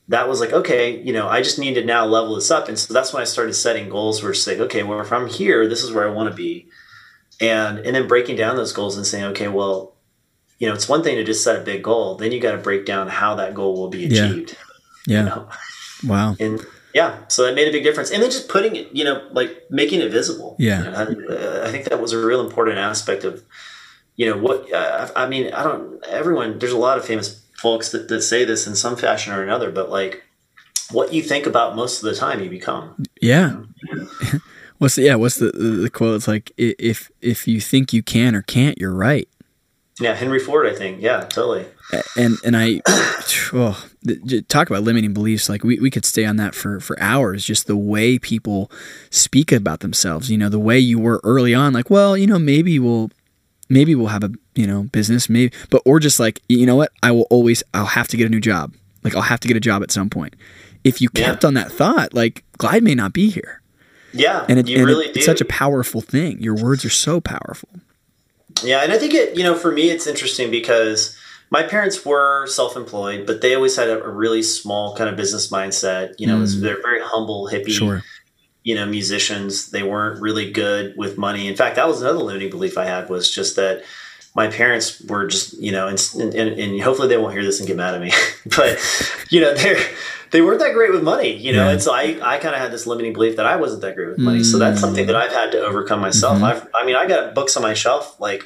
[0.07, 2.79] that was like, okay, you know, I just need to now level this up, and
[2.79, 4.23] so that's when I started setting goals.
[4.23, 6.69] Where it's like, okay, well, if I'm here, this is where I want to be,
[7.41, 9.97] and and then breaking down those goals and saying, okay, well
[10.61, 12.15] you know, it's one thing to just set a big goal.
[12.17, 14.57] Then you got to break down how that goal will be achieved.
[15.07, 15.15] Yeah.
[15.15, 15.19] yeah.
[15.19, 15.49] You know?
[16.05, 16.37] Wow.
[16.39, 16.61] And
[16.95, 18.11] yeah, so that made a big difference.
[18.11, 20.57] And then just putting it, you know, like making it visible.
[20.59, 20.85] Yeah.
[20.85, 23.43] You know, I, I, think that was a real important aspect of,
[24.17, 27.91] you know, what, uh, I mean, I don't, everyone, there's a lot of famous folks
[27.93, 30.25] that, that say this in some fashion or another, but like
[30.91, 33.03] what you think about most of the time you become.
[33.23, 33.63] Yeah.
[34.79, 36.17] what's the, yeah, what's the, the quote?
[36.17, 39.27] It's like, if, if you think you can or can't, you're right.
[40.01, 41.01] Yeah, Henry Ford, I think.
[41.01, 41.67] Yeah, totally.
[42.17, 42.81] And and I
[43.53, 43.87] oh,
[44.49, 45.49] talk about limiting beliefs.
[45.49, 47.45] Like we, we could stay on that for for hours.
[47.45, 48.71] Just the way people
[49.11, 50.31] speak about themselves.
[50.31, 51.73] You know, the way you were early on.
[51.73, 53.11] Like, well, you know, maybe we'll
[53.69, 55.29] maybe we'll have a you know business.
[55.29, 58.27] Maybe, but or just like you know what, I will always I'll have to get
[58.27, 58.75] a new job.
[59.03, 60.35] Like I'll have to get a job at some point.
[60.83, 61.49] If you kept yeah.
[61.49, 63.61] on that thought, like Glide may not be here.
[64.13, 66.41] Yeah, and, it, and really it, it's such a powerful thing.
[66.41, 67.69] Your words are so powerful.
[68.65, 71.17] Yeah, and I think it, you know, for me, it's interesting because
[71.51, 75.51] my parents were self-employed, but they always had a, a really small kind of business
[75.51, 76.15] mindset.
[76.19, 76.61] You know, mm.
[76.61, 77.71] they're very humble, hippie.
[77.71, 78.03] Sure.
[78.63, 79.71] you know musicians.
[79.71, 81.49] They weren't really good with money.
[81.49, 83.83] In fact, that was another limiting belief I had was just that
[84.35, 87.67] my parents were just you know and, and, and hopefully they won't hear this and
[87.67, 88.13] get mad at me
[88.57, 88.79] but
[89.31, 89.81] you know they're
[90.31, 91.73] they weren't that great with money you know yeah.
[91.73, 94.09] and so i i kind of had this limiting belief that i wasn't that great
[94.09, 94.45] with money mm.
[94.45, 96.45] so that's something that i've had to overcome myself mm-hmm.
[96.45, 98.45] I've, i mean i got books on my shelf like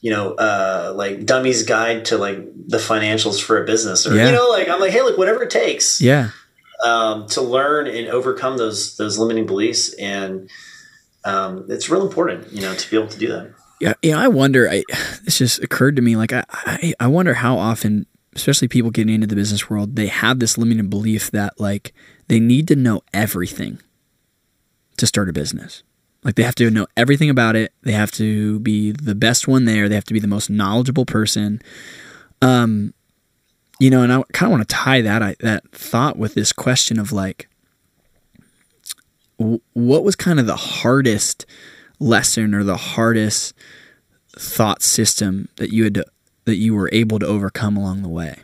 [0.00, 4.26] you know uh like dummy's guide to like the financials for a business or yeah.
[4.26, 6.30] you know like i'm like hey look whatever it takes yeah
[6.84, 10.50] um to learn and overcome those those limiting beliefs and
[11.24, 13.50] um it's real important you know to be able to do that
[13.84, 14.18] yeah, yeah.
[14.18, 14.66] I wonder.
[14.70, 14.82] I
[15.24, 16.16] this just occurred to me.
[16.16, 20.06] Like, I, I, I wonder how often, especially people getting into the business world, they
[20.06, 21.92] have this limited belief that like
[22.28, 23.78] they need to know everything
[24.96, 25.82] to start a business.
[26.22, 27.74] Like they have to know everything about it.
[27.82, 29.86] They have to be the best one there.
[29.90, 31.60] They have to be the most knowledgeable person.
[32.40, 32.94] Um,
[33.78, 36.54] you know, and I kind of want to tie that I, that thought with this
[36.54, 37.48] question of like,
[39.38, 41.44] w- what was kind of the hardest
[42.04, 43.54] lesson or the hardest
[44.36, 46.04] thought system that you had to,
[46.44, 48.36] that you were able to overcome along the way?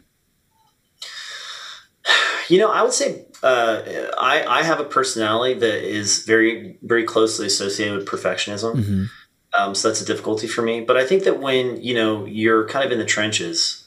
[2.48, 3.82] You know, I would say uh,
[4.18, 8.74] I, I have a personality that is very very closely associated with perfectionism.
[8.74, 9.04] Mm-hmm.
[9.52, 10.80] Um, so that's a difficulty for me.
[10.80, 13.86] But I think that when you know you're kind of in the trenches,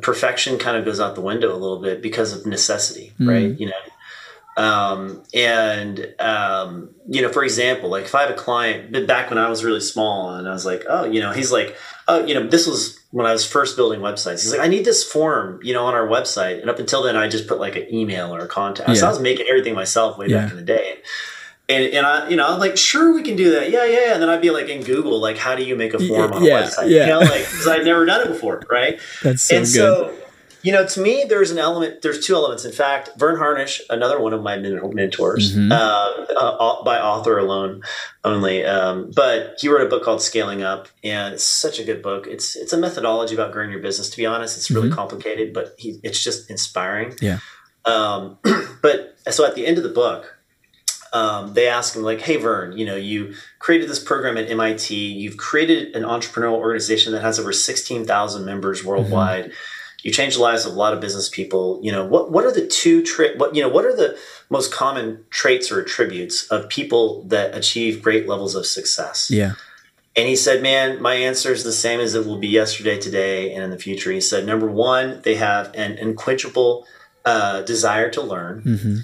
[0.00, 3.28] perfection kind of goes out the window a little bit because of necessity, mm-hmm.
[3.28, 3.60] right?
[3.60, 3.72] You know,
[4.56, 9.38] um, and, um, you know, for example, like if I have a client back when
[9.38, 11.76] I was really small and I was like, oh, you know, he's like,
[12.08, 14.42] oh, you know, this was when I was first building websites.
[14.42, 16.60] He's like, I need this form, you know, on our website.
[16.60, 18.88] And up until then, I just put like an email or a contact.
[18.88, 18.94] Yeah.
[18.94, 20.42] So I was making everything myself way yeah.
[20.42, 20.98] back in the day.
[21.68, 23.70] And, and I, you know, I'm like, sure, we can do that.
[23.70, 24.14] Yeah, yeah.
[24.14, 26.44] And then I'd be like in Google, like, how do you make a form on
[26.44, 26.90] yeah, a website?
[26.90, 27.00] Yeah.
[27.02, 28.98] You know, like, because I'd never done it before, right?
[29.22, 29.72] That's so and good.
[29.72, 30.14] So,
[30.66, 32.02] you know, to me, there's an element.
[32.02, 32.64] There's two elements.
[32.64, 35.70] In fact, Verne Harnish, another one of my mentors, mm-hmm.
[35.70, 37.82] uh, uh, by author alone
[38.24, 42.02] only, um, but he wrote a book called Scaling Up, and it's such a good
[42.02, 42.26] book.
[42.26, 44.10] It's it's a methodology about growing your business.
[44.10, 44.96] To be honest, it's really mm-hmm.
[44.96, 47.14] complicated, but he, it's just inspiring.
[47.20, 47.38] Yeah.
[47.84, 48.38] Um,
[48.82, 50.36] but so at the end of the book,
[51.12, 54.96] um, they ask him like, "Hey Verne you know, you created this program at MIT.
[54.96, 59.72] You've created an entrepreneurial organization that has over sixteen thousand members worldwide." Mm-hmm
[60.06, 61.80] you change the lives of a lot of business people.
[61.82, 64.16] You know, what what are the two tra- what you know, what are the
[64.48, 69.28] most common traits or attributes of people that achieve great levels of success?
[69.32, 69.54] Yeah.
[70.14, 73.52] And he said, Man, my answer is the same as it will be yesterday, today,
[73.52, 74.12] and in the future.
[74.12, 76.86] He said, Number one, they have an unquenchable
[77.24, 78.96] uh, desire to learn, mm-hmm.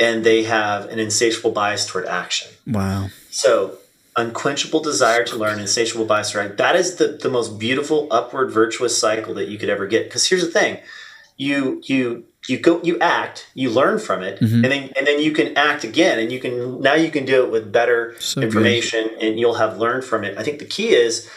[0.00, 2.50] and they have an insatiable bias toward action.
[2.66, 3.10] Wow.
[3.30, 3.78] So
[4.16, 6.56] unquenchable desire to learn, insatiable bias, right?
[6.56, 10.04] That is the, the most beautiful upward virtuous cycle that you could ever get.
[10.04, 10.78] Because here's the thing.
[11.36, 14.62] You you you go you act, you learn from it, mm-hmm.
[14.62, 17.44] and then and then you can act again and you can now you can do
[17.44, 19.22] it with better so information good.
[19.22, 20.36] and you'll have learned from it.
[20.36, 21.28] I think the key is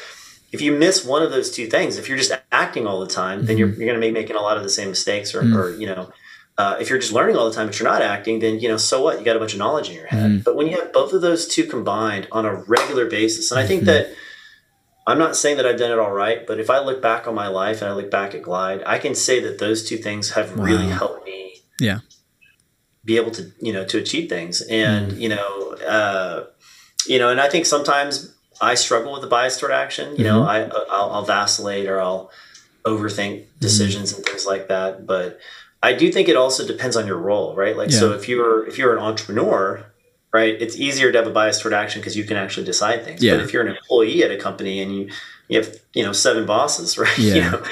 [0.51, 3.39] if you miss one of those two things, if you're just acting all the time,
[3.39, 3.47] mm-hmm.
[3.47, 5.57] then you're, you're going to be making a lot of the same mistakes or, mm-hmm.
[5.57, 6.11] or you know,
[6.57, 8.77] uh, if you're just learning all the time but you're not acting then you know
[8.77, 10.43] so what you got a bunch of knowledge in your head mm-hmm.
[10.43, 13.67] but when you have both of those two combined on a regular basis and i
[13.67, 13.87] think mm-hmm.
[13.87, 14.09] that
[15.05, 17.35] i'm not saying that i've done it all right but if i look back on
[17.35, 20.31] my life and i look back at glide i can say that those two things
[20.31, 20.63] have wow.
[20.63, 21.99] really helped me yeah
[23.03, 25.21] be able to you know to achieve things and mm-hmm.
[25.21, 26.45] you know uh,
[27.07, 30.41] you know and i think sometimes i struggle with the bias toward action you know
[30.41, 30.73] mm-hmm.
[30.73, 32.31] i I'll, I'll, vacillate or i'll
[32.83, 33.59] overthink mm-hmm.
[33.59, 35.39] decisions and things like that but
[35.85, 37.77] I do think it also depends on your role, right?
[37.77, 37.99] Like, yeah.
[37.99, 39.85] so if you're if you're an entrepreneur,
[40.33, 43.23] right, it's easier to have a bias toward action because you can actually decide things.
[43.23, 43.35] Yeah.
[43.35, 45.11] But if you're an employee at a company and you
[45.47, 47.15] you have you know seven bosses, right?
[47.19, 47.35] Yeah.
[47.35, 47.63] You know,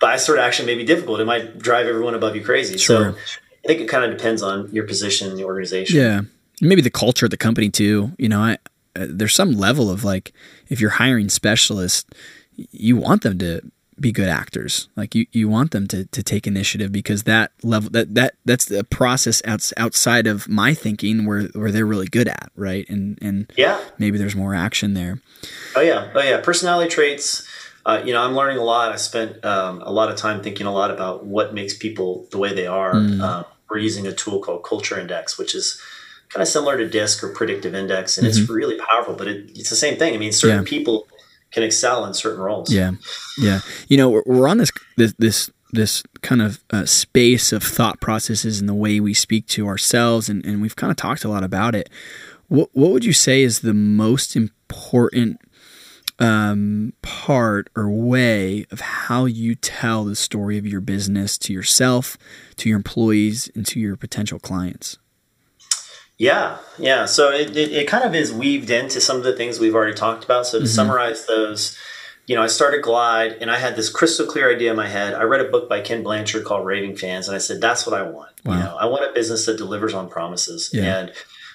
[0.00, 1.20] bias toward action may be difficult.
[1.20, 2.78] It might drive everyone above you crazy.
[2.78, 3.12] Sure.
[3.12, 3.18] So
[3.64, 5.94] I think it kind of depends on your position in the organization.
[5.98, 6.22] Yeah,
[6.62, 8.12] maybe the culture of the company too.
[8.16, 8.54] You know, I
[8.96, 10.32] uh, there's some level of like
[10.70, 12.08] if you're hiring specialists,
[12.54, 13.60] you want them to
[14.00, 14.88] be good actors.
[14.96, 18.66] Like you, you want them to, to take initiative because that level that, that that's
[18.66, 22.50] the process outs, outside of my thinking where, where they're really good at.
[22.56, 22.88] Right.
[22.88, 25.20] And, and yeah, maybe there's more action there.
[25.76, 26.10] Oh yeah.
[26.14, 26.40] Oh yeah.
[26.40, 27.46] Personality traits.
[27.86, 28.92] Uh, you know, I'm learning a lot.
[28.92, 32.38] I spent um, a lot of time thinking a lot about what makes people the
[32.38, 32.92] way they are.
[32.92, 33.20] Mm.
[33.20, 35.80] Um, we're using a tool called Culture Index, which is
[36.28, 38.42] kind of similar to DISC or Predictive Index, and mm-hmm.
[38.42, 39.14] it's really powerful.
[39.14, 40.14] But it, it's the same thing.
[40.14, 40.68] I mean, certain yeah.
[40.68, 41.06] people
[41.50, 42.72] can excel in certain roles.
[42.72, 42.92] Yeah,
[43.38, 43.60] yeah.
[43.88, 48.00] You know, we're, we're on this this this this kind of uh, space of thought
[48.00, 51.28] processes and the way we speak to ourselves, and, and we've kind of talked a
[51.28, 51.88] lot about it.
[52.48, 55.40] What what would you say is the most important
[56.18, 62.18] um, part or way of how you tell the story of your business to yourself,
[62.56, 64.98] to your employees, and to your potential clients?
[66.18, 67.06] Yeah, yeah.
[67.06, 69.94] So it, it, it, kind of is weaved into some of the things we've already
[69.94, 70.46] talked about.
[70.46, 70.74] So to mm-hmm.
[70.74, 71.78] summarize those,
[72.26, 75.14] you know, I started Glide and I had this crystal clear idea in my head.
[75.14, 77.98] I read a book by Ken Blanchard called Raving Fans, and I said, that's what
[77.98, 78.32] I want.
[78.44, 78.54] Wow.
[78.54, 80.70] You know, I want a business that delivers on promises.
[80.72, 80.98] Yeah.
[80.98, 81.12] And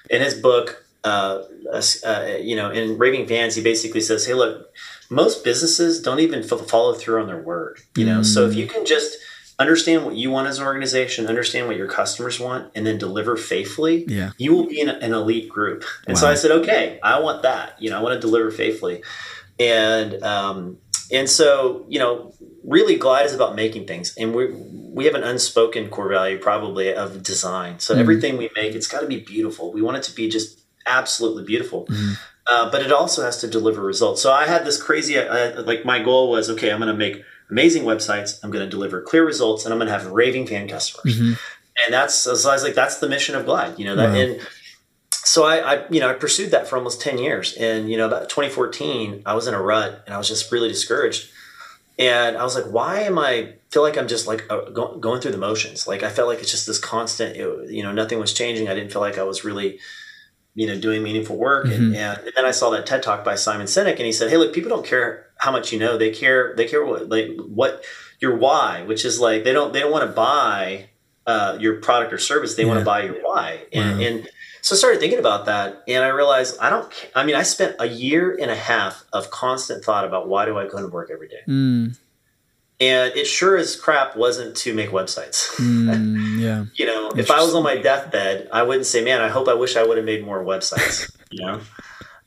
[0.10, 4.71] in his book, uh, uh, you know, in Raving Fans, he basically says, hey, look,
[5.10, 7.80] most businesses don't even f- follow through on their word.
[7.97, 8.26] You know, mm.
[8.26, 9.17] so if you can just–
[9.60, 13.38] understand what you want as an organization, understand what your customers want, and then deliver
[13.38, 14.32] faithfully, yeah.
[14.38, 15.84] you will be in an elite group.
[16.08, 16.22] And wow.
[16.22, 17.82] so I said, okay, I want that.
[17.82, 19.04] You know, I want to deliver faithfully.
[19.60, 20.78] And um,
[21.12, 24.16] and so, you know, really Glide is about making things.
[24.18, 27.80] And we we have an unspoken core value probably of design.
[27.80, 28.02] So mm-hmm.
[28.02, 29.72] everything we make, it's got to be beautiful.
[29.72, 31.86] We want it to be just absolutely beautiful.
[31.86, 32.13] Mm-hmm.
[32.46, 34.22] Uh, but it also has to deliver results.
[34.22, 37.24] So I had this crazy, uh, like my goal was, okay, I'm going to make
[37.54, 38.44] amazing websites.
[38.44, 41.16] I'm going to deliver clear results, and I'm going to have raving fan customers.
[41.16, 41.34] Mm-hmm.
[41.86, 43.96] And that's so I was like, that's the mission of Glide, you know.
[43.96, 44.16] That wow.
[44.16, 44.42] and
[45.12, 47.54] so I, I, you know, I pursued that for almost ten years.
[47.56, 50.68] And you know, about 2014, I was in a rut, and I was just really
[50.68, 51.30] discouraged.
[52.00, 55.22] And I was like, why am I feel like I'm just like uh, go, going
[55.22, 55.88] through the motions?
[55.88, 58.68] Like I felt like it's just this constant, it, you know, nothing was changing.
[58.68, 59.80] I didn't feel like I was really
[60.56, 61.66] you know, doing meaningful work.
[61.66, 61.96] Mm-hmm.
[61.96, 64.38] And, and, then I saw that TED talk by Simon Sinek, and he said, "Hey,
[64.38, 67.84] look, people don't care how much you know; they care they care what like what
[68.20, 70.86] your why, which is like they don't they don't want to buy
[71.28, 72.70] uh, your product or service; they yeah.
[72.70, 74.06] want to buy your why." And, wow.
[74.06, 74.30] and
[74.62, 76.90] so I started thinking about that, and I realized I don't.
[77.14, 80.58] I mean, I spent a year and a half of constant thought about why do
[80.58, 81.42] I go to work every day.
[81.46, 81.98] Mm.
[82.80, 85.50] And it sure as crap wasn't to make websites.
[85.64, 86.66] Mm, yeah.
[86.76, 89.54] you know, if I was on my deathbed, I wouldn't say, man, I hope I
[89.54, 91.62] wish I would have made more websites, you know?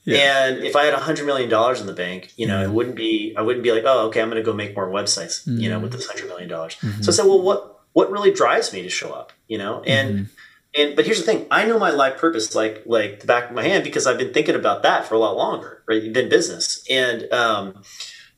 [0.06, 0.46] Yeah.
[0.46, 2.64] And if I had a hundred million dollars in the bank, you know, mm.
[2.64, 4.88] it wouldn't be, I wouldn't be like, oh, okay, I'm going to go make more
[4.88, 5.60] websites, mm.
[5.60, 6.76] you know, with this hundred million dollars.
[6.76, 7.02] Mm-hmm.
[7.02, 9.82] So I said, well, what, what really drives me to show up, you know?
[9.82, 10.80] And, mm-hmm.
[10.80, 13.56] and, but here's the thing, I know my life purpose, like, like the back of
[13.56, 16.14] my hand, because I've been thinking about that for a lot longer, right?
[16.14, 16.84] Than business.
[16.88, 17.82] And, um,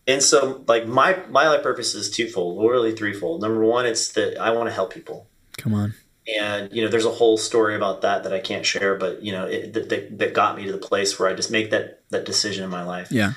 [0.09, 4.13] and so like my my life purpose is twofold or really threefold number one it's
[4.13, 5.29] that i want to help people
[5.59, 5.95] come on
[6.29, 9.33] and you know there's a whole story about that that i can't share but you
[9.33, 12.25] know it, that, that got me to the place where i just make that that
[12.25, 13.11] decision in my life.
[13.11, 13.33] Yeah.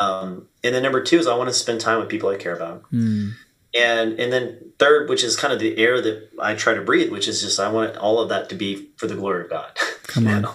[0.00, 2.54] Um, and then number two is i want to spend time with people i care
[2.54, 2.82] about.
[2.92, 3.32] Mm.
[3.74, 7.12] and and then third which is kind of the air that i try to breathe
[7.12, 9.70] which is just i want all of that to be for the glory of god.
[10.06, 10.46] Come on.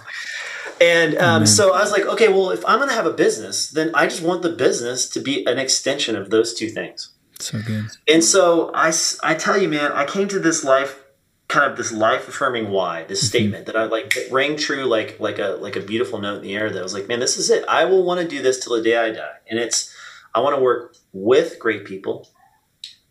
[0.82, 3.69] and um, so I was like, okay, well, if I'm going to have a business,
[3.71, 7.12] then I just want the business to be an extension of those two things.
[7.39, 7.88] So good.
[8.08, 8.91] And so I,
[9.23, 11.02] I tell you, man, I came to this life,
[11.49, 13.27] kind of this life affirming why, this mm-hmm.
[13.27, 16.43] statement that I like that rang true like like a like a beautiful note in
[16.43, 16.69] the air.
[16.69, 17.65] That I was like, man, this is it.
[17.67, 19.93] I will want to do this till the day I die, and it's
[20.33, 22.29] I want to work with great people,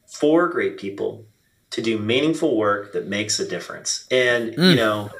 [0.06, 1.26] for great people,
[1.70, 4.06] to do meaningful work that makes a difference.
[4.10, 4.70] And mm.
[4.70, 5.10] you know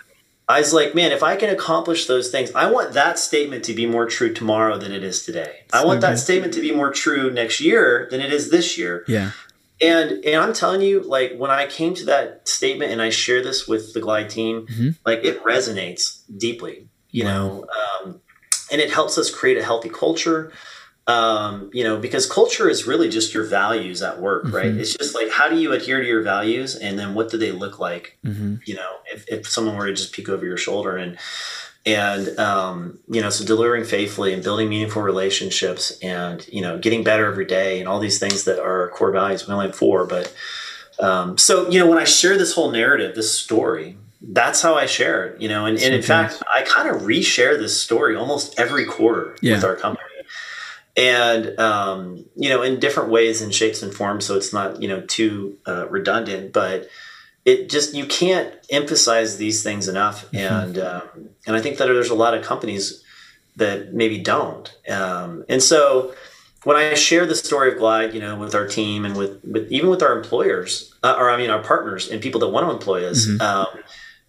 [0.49, 3.75] I was like, man, if I can accomplish those things, I want that statement to
[3.75, 5.65] be more true tomorrow than it is today.
[5.75, 9.05] I want that statement to be more true next year than it is this year.
[9.07, 9.33] Yeah.
[9.81, 13.43] And and I'm telling you, like when I came to that statement and I share
[13.43, 14.91] this with the Glide team, mm-hmm.
[15.07, 17.31] like it resonates deeply, you wow.
[17.31, 17.67] know,
[18.05, 18.21] um,
[18.73, 20.53] and it helps us create a healthy culture
[21.09, 24.55] um, you know, because culture is really just your values at work, mm-hmm.
[24.55, 24.67] right?
[24.67, 27.51] It's just like how do you adhere to your values, and then what do they
[27.51, 28.19] look like?
[28.25, 28.57] Mm-hmm.
[28.67, 31.19] You know, if, if someone were to just peek over your shoulder and
[31.89, 37.03] and um, you know, so delivering faithfully and building meaningful relationships, and you know, getting
[37.03, 39.47] better every day, and all these things that are core values.
[39.47, 40.33] We only have four, but
[41.01, 44.87] um, so you know, when I share this whole narrative, this story, that's how I
[44.87, 48.59] share it, you know, and, and in fact, I kind of reshare this story almost
[48.59, 49.55] every quarter yeah.
[49.55, 50.05] with our company
[50.99, 54.89] and um, you know in different ways and shapes and forms so it's not you
[54.89, 56.89] know too uh, redundant but
[57.45, 60.37] it just you can't emphasize these things enough mm-hmm.
[60.37, 63.03] and um, and i think that there's a lot of companies
[63.57, 66.15] that maybe don't um, and so
[66.65, 69.71] when i share the story of glide you know with our team and with, with
[69.71, 72.71] even with our employers uh, or i mean our partners and people that want to
[72.71, 73.41] employ us mm-hmm.
[73.41, 73.83] Um,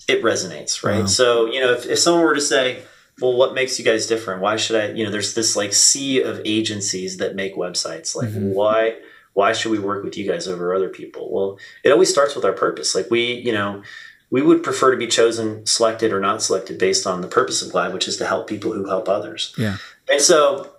[0.08, 1.06] it resonates right wow.
[1.06, 2.84] so you know if, if someone were to say
[3.22, 4.42] well, what makes you guys different?
[4.42, 8.16] Why should I, you know, there's this like sea of agencies that make websites.
[8.16, 8.54] Like, mm-hmm.
[8.54, 8.96] why,
[9.40, 11.32] why should we work with you guys over other people?
[11.32, 12.94] Well, it always starts with our purpose.
[12.94, 13.84] Like, we, you know,
[14.30, 17.72] we would prefer to be chosen, selected, or not selected based on the purpose of
[17.72, 19.56] Glide, which is to help people who help others.
[19.58, 19.78] Yeah.
[20.12, 20.74] And so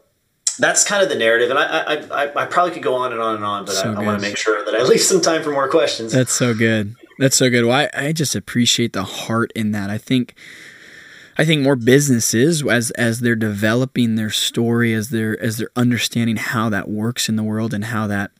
[0.58, 1.48] that's kind of the narrative.
[1.48, 3.94] And I, I, I, I probably could go on and on and on, but so
[3.94, 6.12] I, I want to make sure that I leave some time for more questions.
[6.12, 6.96] That's so good.
[7.18, 7.64] That's so good.
[7.64, 9.88] Well, I, I just appreciate the heart in that.
[9.88, 10.34] I think
[11.38, 16.36] I think more businesses as as they're developing their story, as they're as they're understanding
[16.36, 18.32] how that works in the world and how that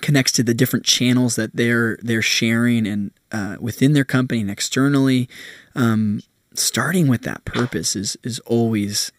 [0.00, 4.50] connects to the different channels that they're they're sharing and uh, within their company and
[4.50, 5.28] externally.
[5.74, 6.22] Um,
[6.54, 9.12] starting with that purpose is is always.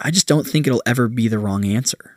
[0.00, 2.16] I just don't think it'll ever be the wrong answer.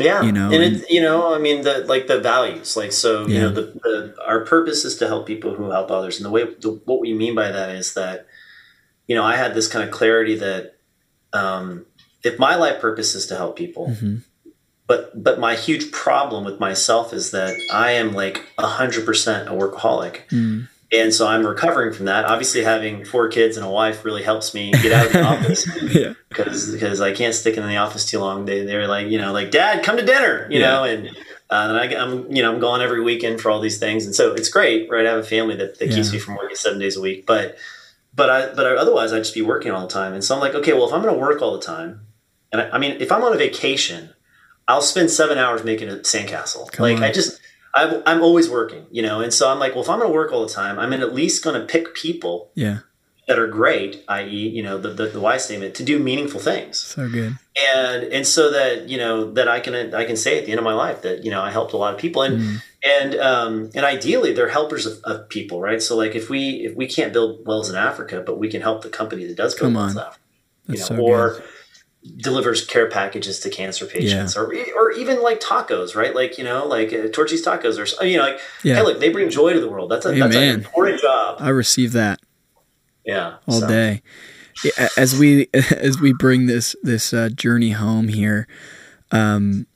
[0.00, 2.92] Yeah, you know, and, and it, you know, I mean, the like the values, like
[2.92, 3.34] so, yeah.
[3.34, 6.30] you know, the, the our purpose is to help people who help others, and the
[6.30, 8.26] way the, what we mean by that is that,
[9.08, 10.76] you know, I had this kind of clarity that,
[11.32, 11.84] um,
[12.22, 14.18] if my life purpose is to help people, mm-hmm.
[14.88, 19.52] But but my huge problem with myself is that I am like hundred percent a
[19.52, 22.24] workaholic, mm and so I'm recovering from that.
[22.24, 26.14] Obviously, having four kids and a wife really helps me get out of the office
[26.30, 28.46] because because I can't stick in the office too long.
[28.46, 30.68] They they're like you know like Dad, come to dinner, you yeah.
[30.68, 31.08] know, and
[31.50, 34.14] uh, and I, am you know I'm gone every weekend for all these things, and
[34.14, 35.06] so it's great, right?
[35.06, 35.96] I have a family that, that yeah.
[35.96, 37.58] keeps me from working seven days a week, but
[38.14, 40.40] but I but I, otherwise I'd just be working all the time, and so I'm
[40.40, 42.06] like, okay, well if I'm going to work all the time,
[42.50, 44.10] and I, I, mean if I'm on a vacation,
[44.68, 46.70] I'll spend seven hours making a sandcastle.
[46.70, 47.04] Come like on.
[47.04, 47.40] I just
[47.74, 50.14] I'm, I'm always working, you know, and so I'm like, well, if I'm going to
[50.14, 52.80] work all the time, I'm at least going to pick people, yeah,
[53.26, 56.78] that are great, i.e., you know, the, the the why statement to do meaningful things.
[56.78, 57.38] So good,
[57.74, 60.58] and and so that you know that I can I can say at the end
[60.58, 62.62] of my life that you know I helped a lot of people, and mm.
[62.84, 65.80] and um and ideally they're helpers of, of, people, right?
[65.80, 68.82] So like if we if we can't build wells in Africa, but we can help
[68.82, 70.24] the company that does build wells in Africa,
[70.66, 71.44] you know, so or good
[72.16, 74.42] delivers care packages to cancer patients yeah.
[74.42, 74.46] or
[74.76, 76.14] or even like tacos right?
[76.14, 78.76] Like you know like uh, Torchy's tacos or you know like yeah.
[78.76, 79.90] hey look they bring joy to the world.
[79.90, 81.36] That's a that's an important job.
[81.40, 82.20] I receive that
[83.04, 83.68] yeah all so.
[83.68, 84.02] day.
[84.96, 88.46] As we as we bring this this uh, journey home here
[89.10, 89.66] um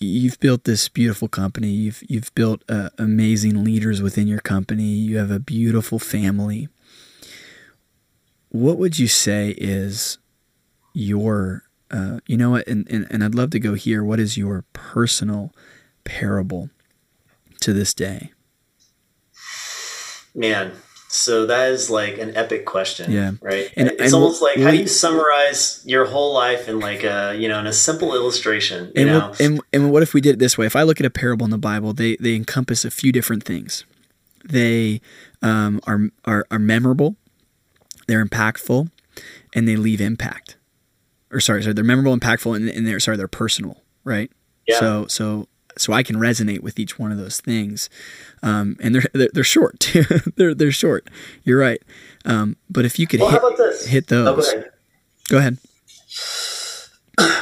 [0.00, 1.68] you've built this beautiful company.
[1.68, 4.84] You've you've built uh, amazing leaders within your company.
[4.84, 6.68] You have a beautiful family.
[8.50, 10.18] What would you say is
[10.92, 14.36] your uh, you know what and, and, and i'd love to go here what is
[14.36, 15.52] your personal
[16.04, 16.70] parable
[17.60, 18.32] to this day?
[20.34, 20.72] Man
[21.10, 23.32] so that is like an epic question yeah.
[23.40, 23.72] right?
[23.78, 27.34] And it's and almost like how do you summarize your whole life in like a
[27.34, 30.58] you know in a simple illustration and and, and what if we did it this
[30.58, 30.66] way?
[30.66, 33.42] If i look at a parable in the bible they they encompass a few different
[33.42, 33.84] things.
[34.44, 35.00] They
[35.40, 37.16] um, are, are are memorable
[38.06, 38.90] they're impactful
[39.54, 40.57] and they leave impact
[41.30, 44.30] or sorry, sorry, they're memorable, impactful, and, and they're sorry, they're personal, right?
[44.66, 44.80] Yeah.
[44.80, 47.88] So so so I can resonate with each one of those things,
[48.42, 49.92] um, and they're they're, they're short.
[50.36, 51.08] they're they're short.
[51.44, 51.82] You're right.
[52.24, 54.64] Um, but if you could well, hit, hit those, oh,
[55.28, 55.58] go ahead.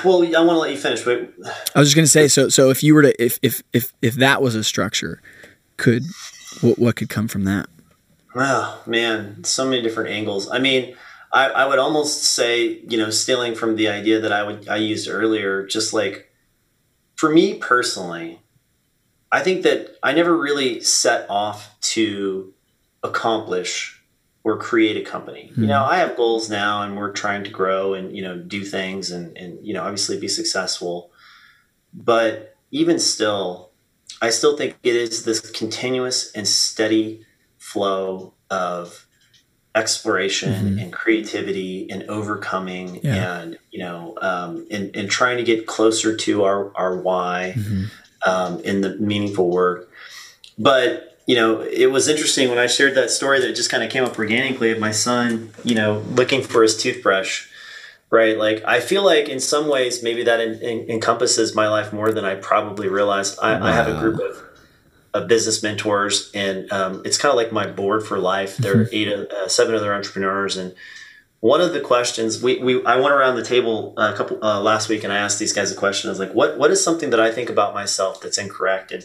[0.04, 1.02] Well, I want to let you finish.
[1.02, 1.32] But
[1.74, 3.92] I was just going to say, so so if you were to if if if
[4.02, 5.20] if that was a structure,
[5.76, 6.02] could
[6.60, 7.66] what what could come from that?
[8.34, 10.50] Oh man, so many different angles.
[10.50, 10.94] I mean,
[11.32, 14.76] I, I would almost say, you know, stealing from the idea that I would I
[14.76, 16.30] used earlier, just like
[17.16, 18.40] for me personally,
[19.32, 22.52] I think that I never really set off to
[23.02, 24.02] accomplish
[24.44, 25.48] or create a company.
[25.50, 25.62] Mm-hmm.
[25.62, 28.64] You know, I have goals now and we're trying to grow and, you know, do
[28.64, 31.10] things and, and, you know, obviously be successful.
[31.92, 33.70] But even still,
[34.22, 37.26] I still think it is this continuous and steady
[37.58, 39.05] flow of
[39.76, 40.78] exploration mm-hmm.
[40.78, 43.40] and creativity and overcoming yeah.
[43.40, 47.84] and you know um, and, and trying to get closer to our our why mm-hmm.
[48.28, 49.88] um, in the meaningful work
[50.58, 53.90] but you know it was interesting when i shared that story that just kind of
[53.90, 57.46] came up organically of my son you know looking for his toothbrush
[58.08, 61.92] right like i feel like in some ways maybe that in, in, encompasses my life
[61.92, 63.66] more than i probably realized I, wow.
[63.66, 64.42] I have a group of
[65.22, 68.56] business mentors, and um, it's kind of like my board for life.
[68.56, 68.94] There are mm-hmm.
[68.94, 70.74] eight, uh, seven other entrepreneurs, and
[71.40, 74.88] one of the questions we, we I went around the table a couple uh, last
[74.88, 76.08] week, and I asked these guys a question.
[76.08, 79.04] I was like, "What what is something that I think about myself that's incorrect?" And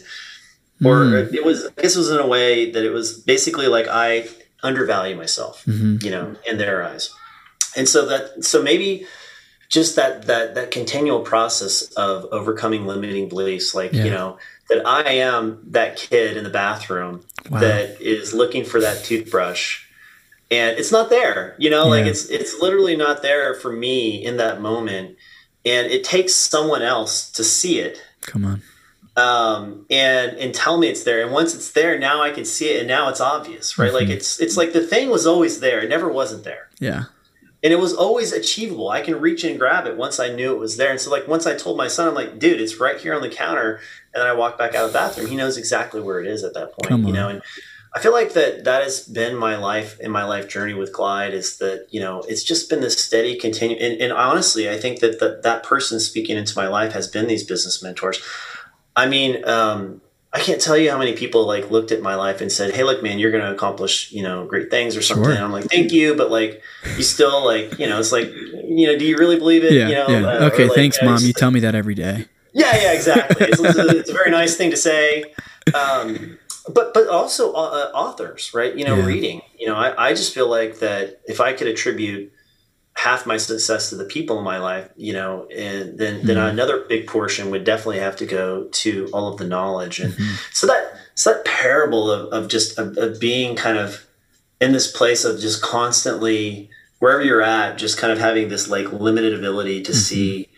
[0.84, 1.32] or mm.
[1.32, 4.28] it was I guess it was in a way that it was basically like I
[4.62, 6.04] undervalue myself, mm-hmm.
[6.04, 7.14] you know, in their eyes,
[7.76, 9.06] and so that so maybe
[9.72, 14.04] just that that that continual process of overcoming limiting beliefs like yeah.
[14.04, 17.58] you know that I am that kid in the bathroom wow.
[17.60, 19.84] that is looking for that toothbrush
[20.50, 21.90] and it's not there you know yeah.
[21.90, 25.16] like it's it's literally not there for me in that moment
[25.64, 28.62] and it takes someone else to see it come on
[29.14, 32.70] um, and and tell me it's there and once it's there now i can see
[32.70, 33.96] it and now it's obvious right mm-hmm.
[33.96, 37.04] like it's it's like the thing was always there it never wasn't there yeah
[37.62, 38.88] and it was always achievable.
[38.88, 40.90] I can reach and grab it once i knew it was there.
[40.90, 43.22] And so like once i told my son i'm like dude it's right here on
[43.22, 43.80] the counter.
[44.14, 46.44] And then I walk back out of the bathroom, he knows exactly where it is
[46.44, 47.42] at that point, you know, and
[47.94, 51.34] I feel like that that has been my life in my life journey with Glide
[51.34, 53.76] is that, you know, it's just been this steady continue.
[53.76, 57.26] And, and honestly, I think that the, that person speaking into my life has been
[57.26, 58.22] these business mentors.
[58.96, 60.00] I mean, um,
[60.34, 62.84] I can't tell you how many people like looked at my life and said, "Hey,
[62.84, 65.34] look, man, you're going to accomplish, you know, great things or something." Sure.
[65.34, 66.62] And I'm like, "Thank you," but like,
[66.96, 69.72] you still like, you know, it's like, you know, do you really believe it?
[69.74, 69.88] Yeah.
[69.88, 70.26] you know, yeah.
[70.26, 70.64] uh, or, okay.
[70.64, 71.14] like, thanks, uh, mom.
[71.16, 72.26] it's- You tell me that every day.
[72.54, 73.46] yeah, yeah, exactly.
[73.46, 75.34] It's, it's, a, it's a very nice thing to say.
[75.74, 78.74] Um, but but also uh, authors, right?
[78.74, 79.04] You know, Yeah.
[79.06, 79.42] reading.
[79.58, 82.31] You know, I, I just feel like that if I could attribute
[82.94, 86.50] half my success to the people in my life, you know, and then then Mhm.
[86.50, 90.34] another big portion would definitely have to go to all of the knowledge and Mhm.
[90.52, 94.04] so that so that parable of, of just of, of being kind of
[94.60, 96.70] in this place of just constantly
[97.00, 99.94] wherever you're at, just kind of having this like limited ability to Mhm.
[99.96, 100.48] see.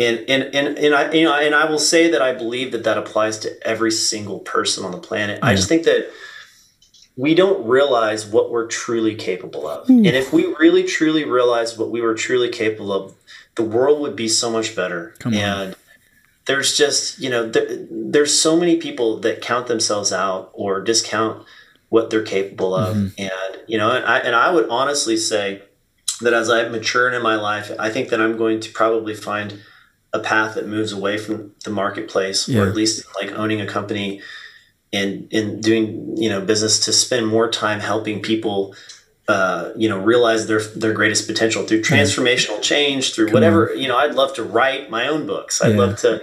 [0.00, 2.84] And, and, and, and I, you know, and I will say that I believe that
[2.84, 5.40] that applies to every single person on the planet.
[5.42, 6.08] I just think that
[7.18, 9.90] we don't realize what we're truly capable of.
[9.90, 9.96] Ooh.
[9.96, 13.14] And if we really truly realize what we were truly capable of,
[13.56, 15.14] the world would be so much better.
[15.18, 15.38] Come on.
[15.40, 15.76] and
[16.46, 21.44] there's just, you know, there, there's so many people that count themselves out or discount
[21.88, 22.96] what they're capable of.
[22.96, 23.12] Mhm.
[23.18, 25.62] And, you know, and I, and I would honestly say
[26.20, 29.58] that as I've matured in my life, I think that I'm going to probably find
[30.12, 32.60] a path that moves away from the marketplace Yeah.
[32.62, 34.22] or at least like owning a company
[34.92, 38.74] and in doing you know business to spend more time helping people
[39.28, 43.86] uh, you know realize their their greatest potential through transformational change through Come whatever you
[43.88, 45.76] know I'd love to write my own books I'd Yeah.
[45.78, 46.22] love to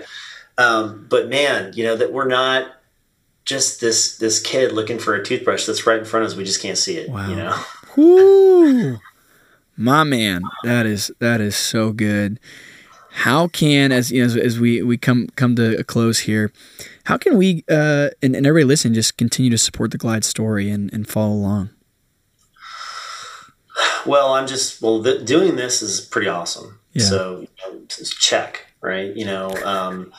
[0.57, 2.71] um, but man you know that we're not
[3.45, 6.43] just this this kid looking for a toothbrush that's right in front of us we
[6.43, 7.29] just can't see it Wow.
[7.29, 7.55] you know
[7.95, 8.99] Woo!
[9.77, 12.39] My man, that is that is so good.
[13.11, 16.51] How can as you know as, as we we come come to a close here,
[17.05, 20.69] how can we uh and, and everybody listen just continue to support the Glide story
[20.69, 21.69] and, and follow along?
[24.05, 26.79] Well, I'm just well doing this is pretty awesome.
[26.93, 27.05] Yeah.
[27.05, 29.15] So you know, just check, right?
[29.15, 30.13] You know, um,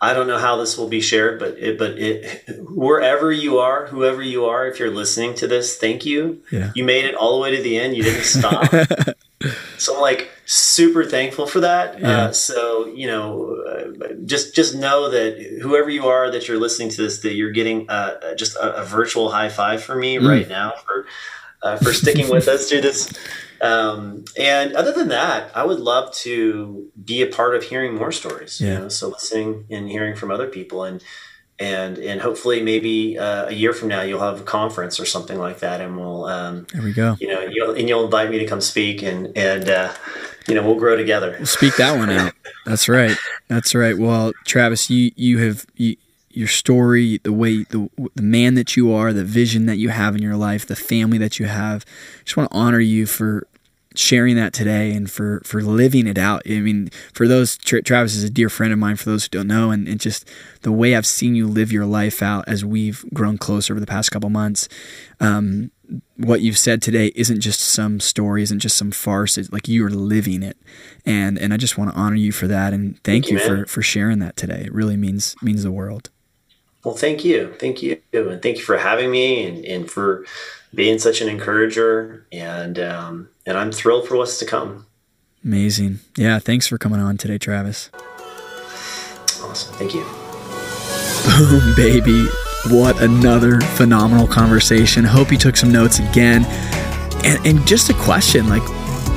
[0.00, 3.86] I don't know how this will be shared, but it, but it wherever you are,
[3.86, 6.42] whoever you are, if you're listening to this, thank you.
[6.50, 6.72] Yeah.
[6.74, 7.96] You made it all the way to the end.
[7.96, 8.68] You didn't stop.
[9.78, 11.98] so I'm like super thankful for that.
[11.98, 12.24] Yeah.
[12.24, 16.90] Uh, so you know, uh, just just know that whoever you are that you're listening
[16.90, 20.28] to this, that you're getting uh, just a, a virtual high five for me Mm.
[20.28, 21.06] right now for
[21.62, 23.10] uh, for sticking with us through this.
[23.60, 28.10] Um, and other than that, I would love to be a part of hearing more
[28.12, 28.60] stories.
[28.60, 28.72] Yeah.
[28.72, 31.02] You know, so listening and hearing from other people and.
[31.58, 35.38] And, and hopefully maybe uh, a year from now you'll have a conference or something
[35.38, 37.16] like that and we'll um, There we go.
[37.20, 39.92] you know, you'll, and you'll invite me to come speak, and and uh,
[40.48, 41.34] you know, we'll grow together.
[41.38, 42.32] We'll speak that one out.
[42.66, 43.16] That's right.
[43.48, 43.96] That's right.
[43.96, 45.96] Well, Travis, you you have you,
[46.30, 50.16] your story, the way the the man that you are, the vision that you have
[50.16, 51.84] in your life, the family that you have.
[52.24, 53.46] Just want to honor you for
[53.94, 56.42] sharing that today and for for living it out.
[56.46, 58.96] I mean, for those Tra- Travis is a dear friend of mine.
[58.96, 60.28] For those who don't know, and, and just
[60.62, 63.86] the way I've seen you live your life out as we've grown close over the
[63.86, 64.68] past couple months.
[65.20, 65.70] Um,
[66.16, 69.36] what you've said today isn't just some story, isn't just some farce.
[69.36, 70.56] It's like you are living it,
[71.04, 73.44] and and I just want to honor you for that and thank, Thank you, you,
[73.44, 74.62] for for sharing that today.
[74.66, 76.10] It really means means the world.
[76.84, 80.26] Well, thank you, thank you, and thank you for having me, and, and for
[80.74, 84.86] being such an encourager, and um, and I'm thrilled for what's to come.
[85.44, 86.00] Amazing.
[86.16, 87.90] Yeah, thanks for coming on today, Travis.
[89.42, 90.02] Awesome, thank you.
[91.50, 92.28] Boom, baby.
[92.68, 95.04] What another phenomenal conversation.
[95.04, 96.44] Hope you took some notes again.
[97.24, 98.62] And, and just a question like,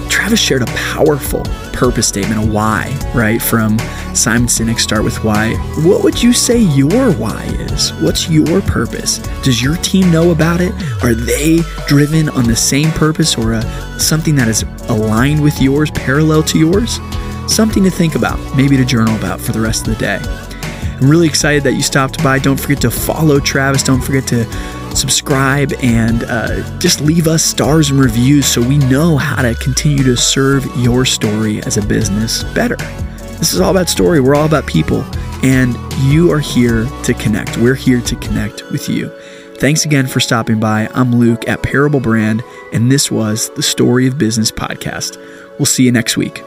[0.09, 1.43] Travis shared a powerful
[1.73, 3.39] purpose statement, a why, right?
[3.39, 3.77] From
[4.15, 5.53] Simon Sinek, Start With Why.
[5.83, 7.91] What would you say your why is?
[8.01, 9.19] What's your purpose?
[9.43, 10.73] Does your team know about it?
[11.03, 15.91] Are they driven on the same purpose or a, something that is aligned with yours,
[15.91, 16.99] parallel to yours?
[17.47, 20.44] Something to think about, maybe to journal about for the rest of the day.
[21.01, 22.39] I'm really excited that you stopped by.
[22.39, 23.83] Don't forget to follow Travis.
[23.83, 24.45] Don't forget to
[24.95, 30.03] subscribe and uh, just leave us stars and reviews so we know how to continue
[30.03, 32.77] to serve your story as a business better.
[33.37, 34.21] This is all about story.
[34.21, 35.03] We're all about people,
[35.43, 37.57] and you are here to connect.
[37.57, 39.09] We're here to connect with you.
[39.57, 40.89] Thanks again for stopping by.
[40.93, 42.41] I'm Luke at Parable Brand,
[42.71, 45.17] and this was the Story of Business podcast.
[45.59, 46.41] We'll see you next week.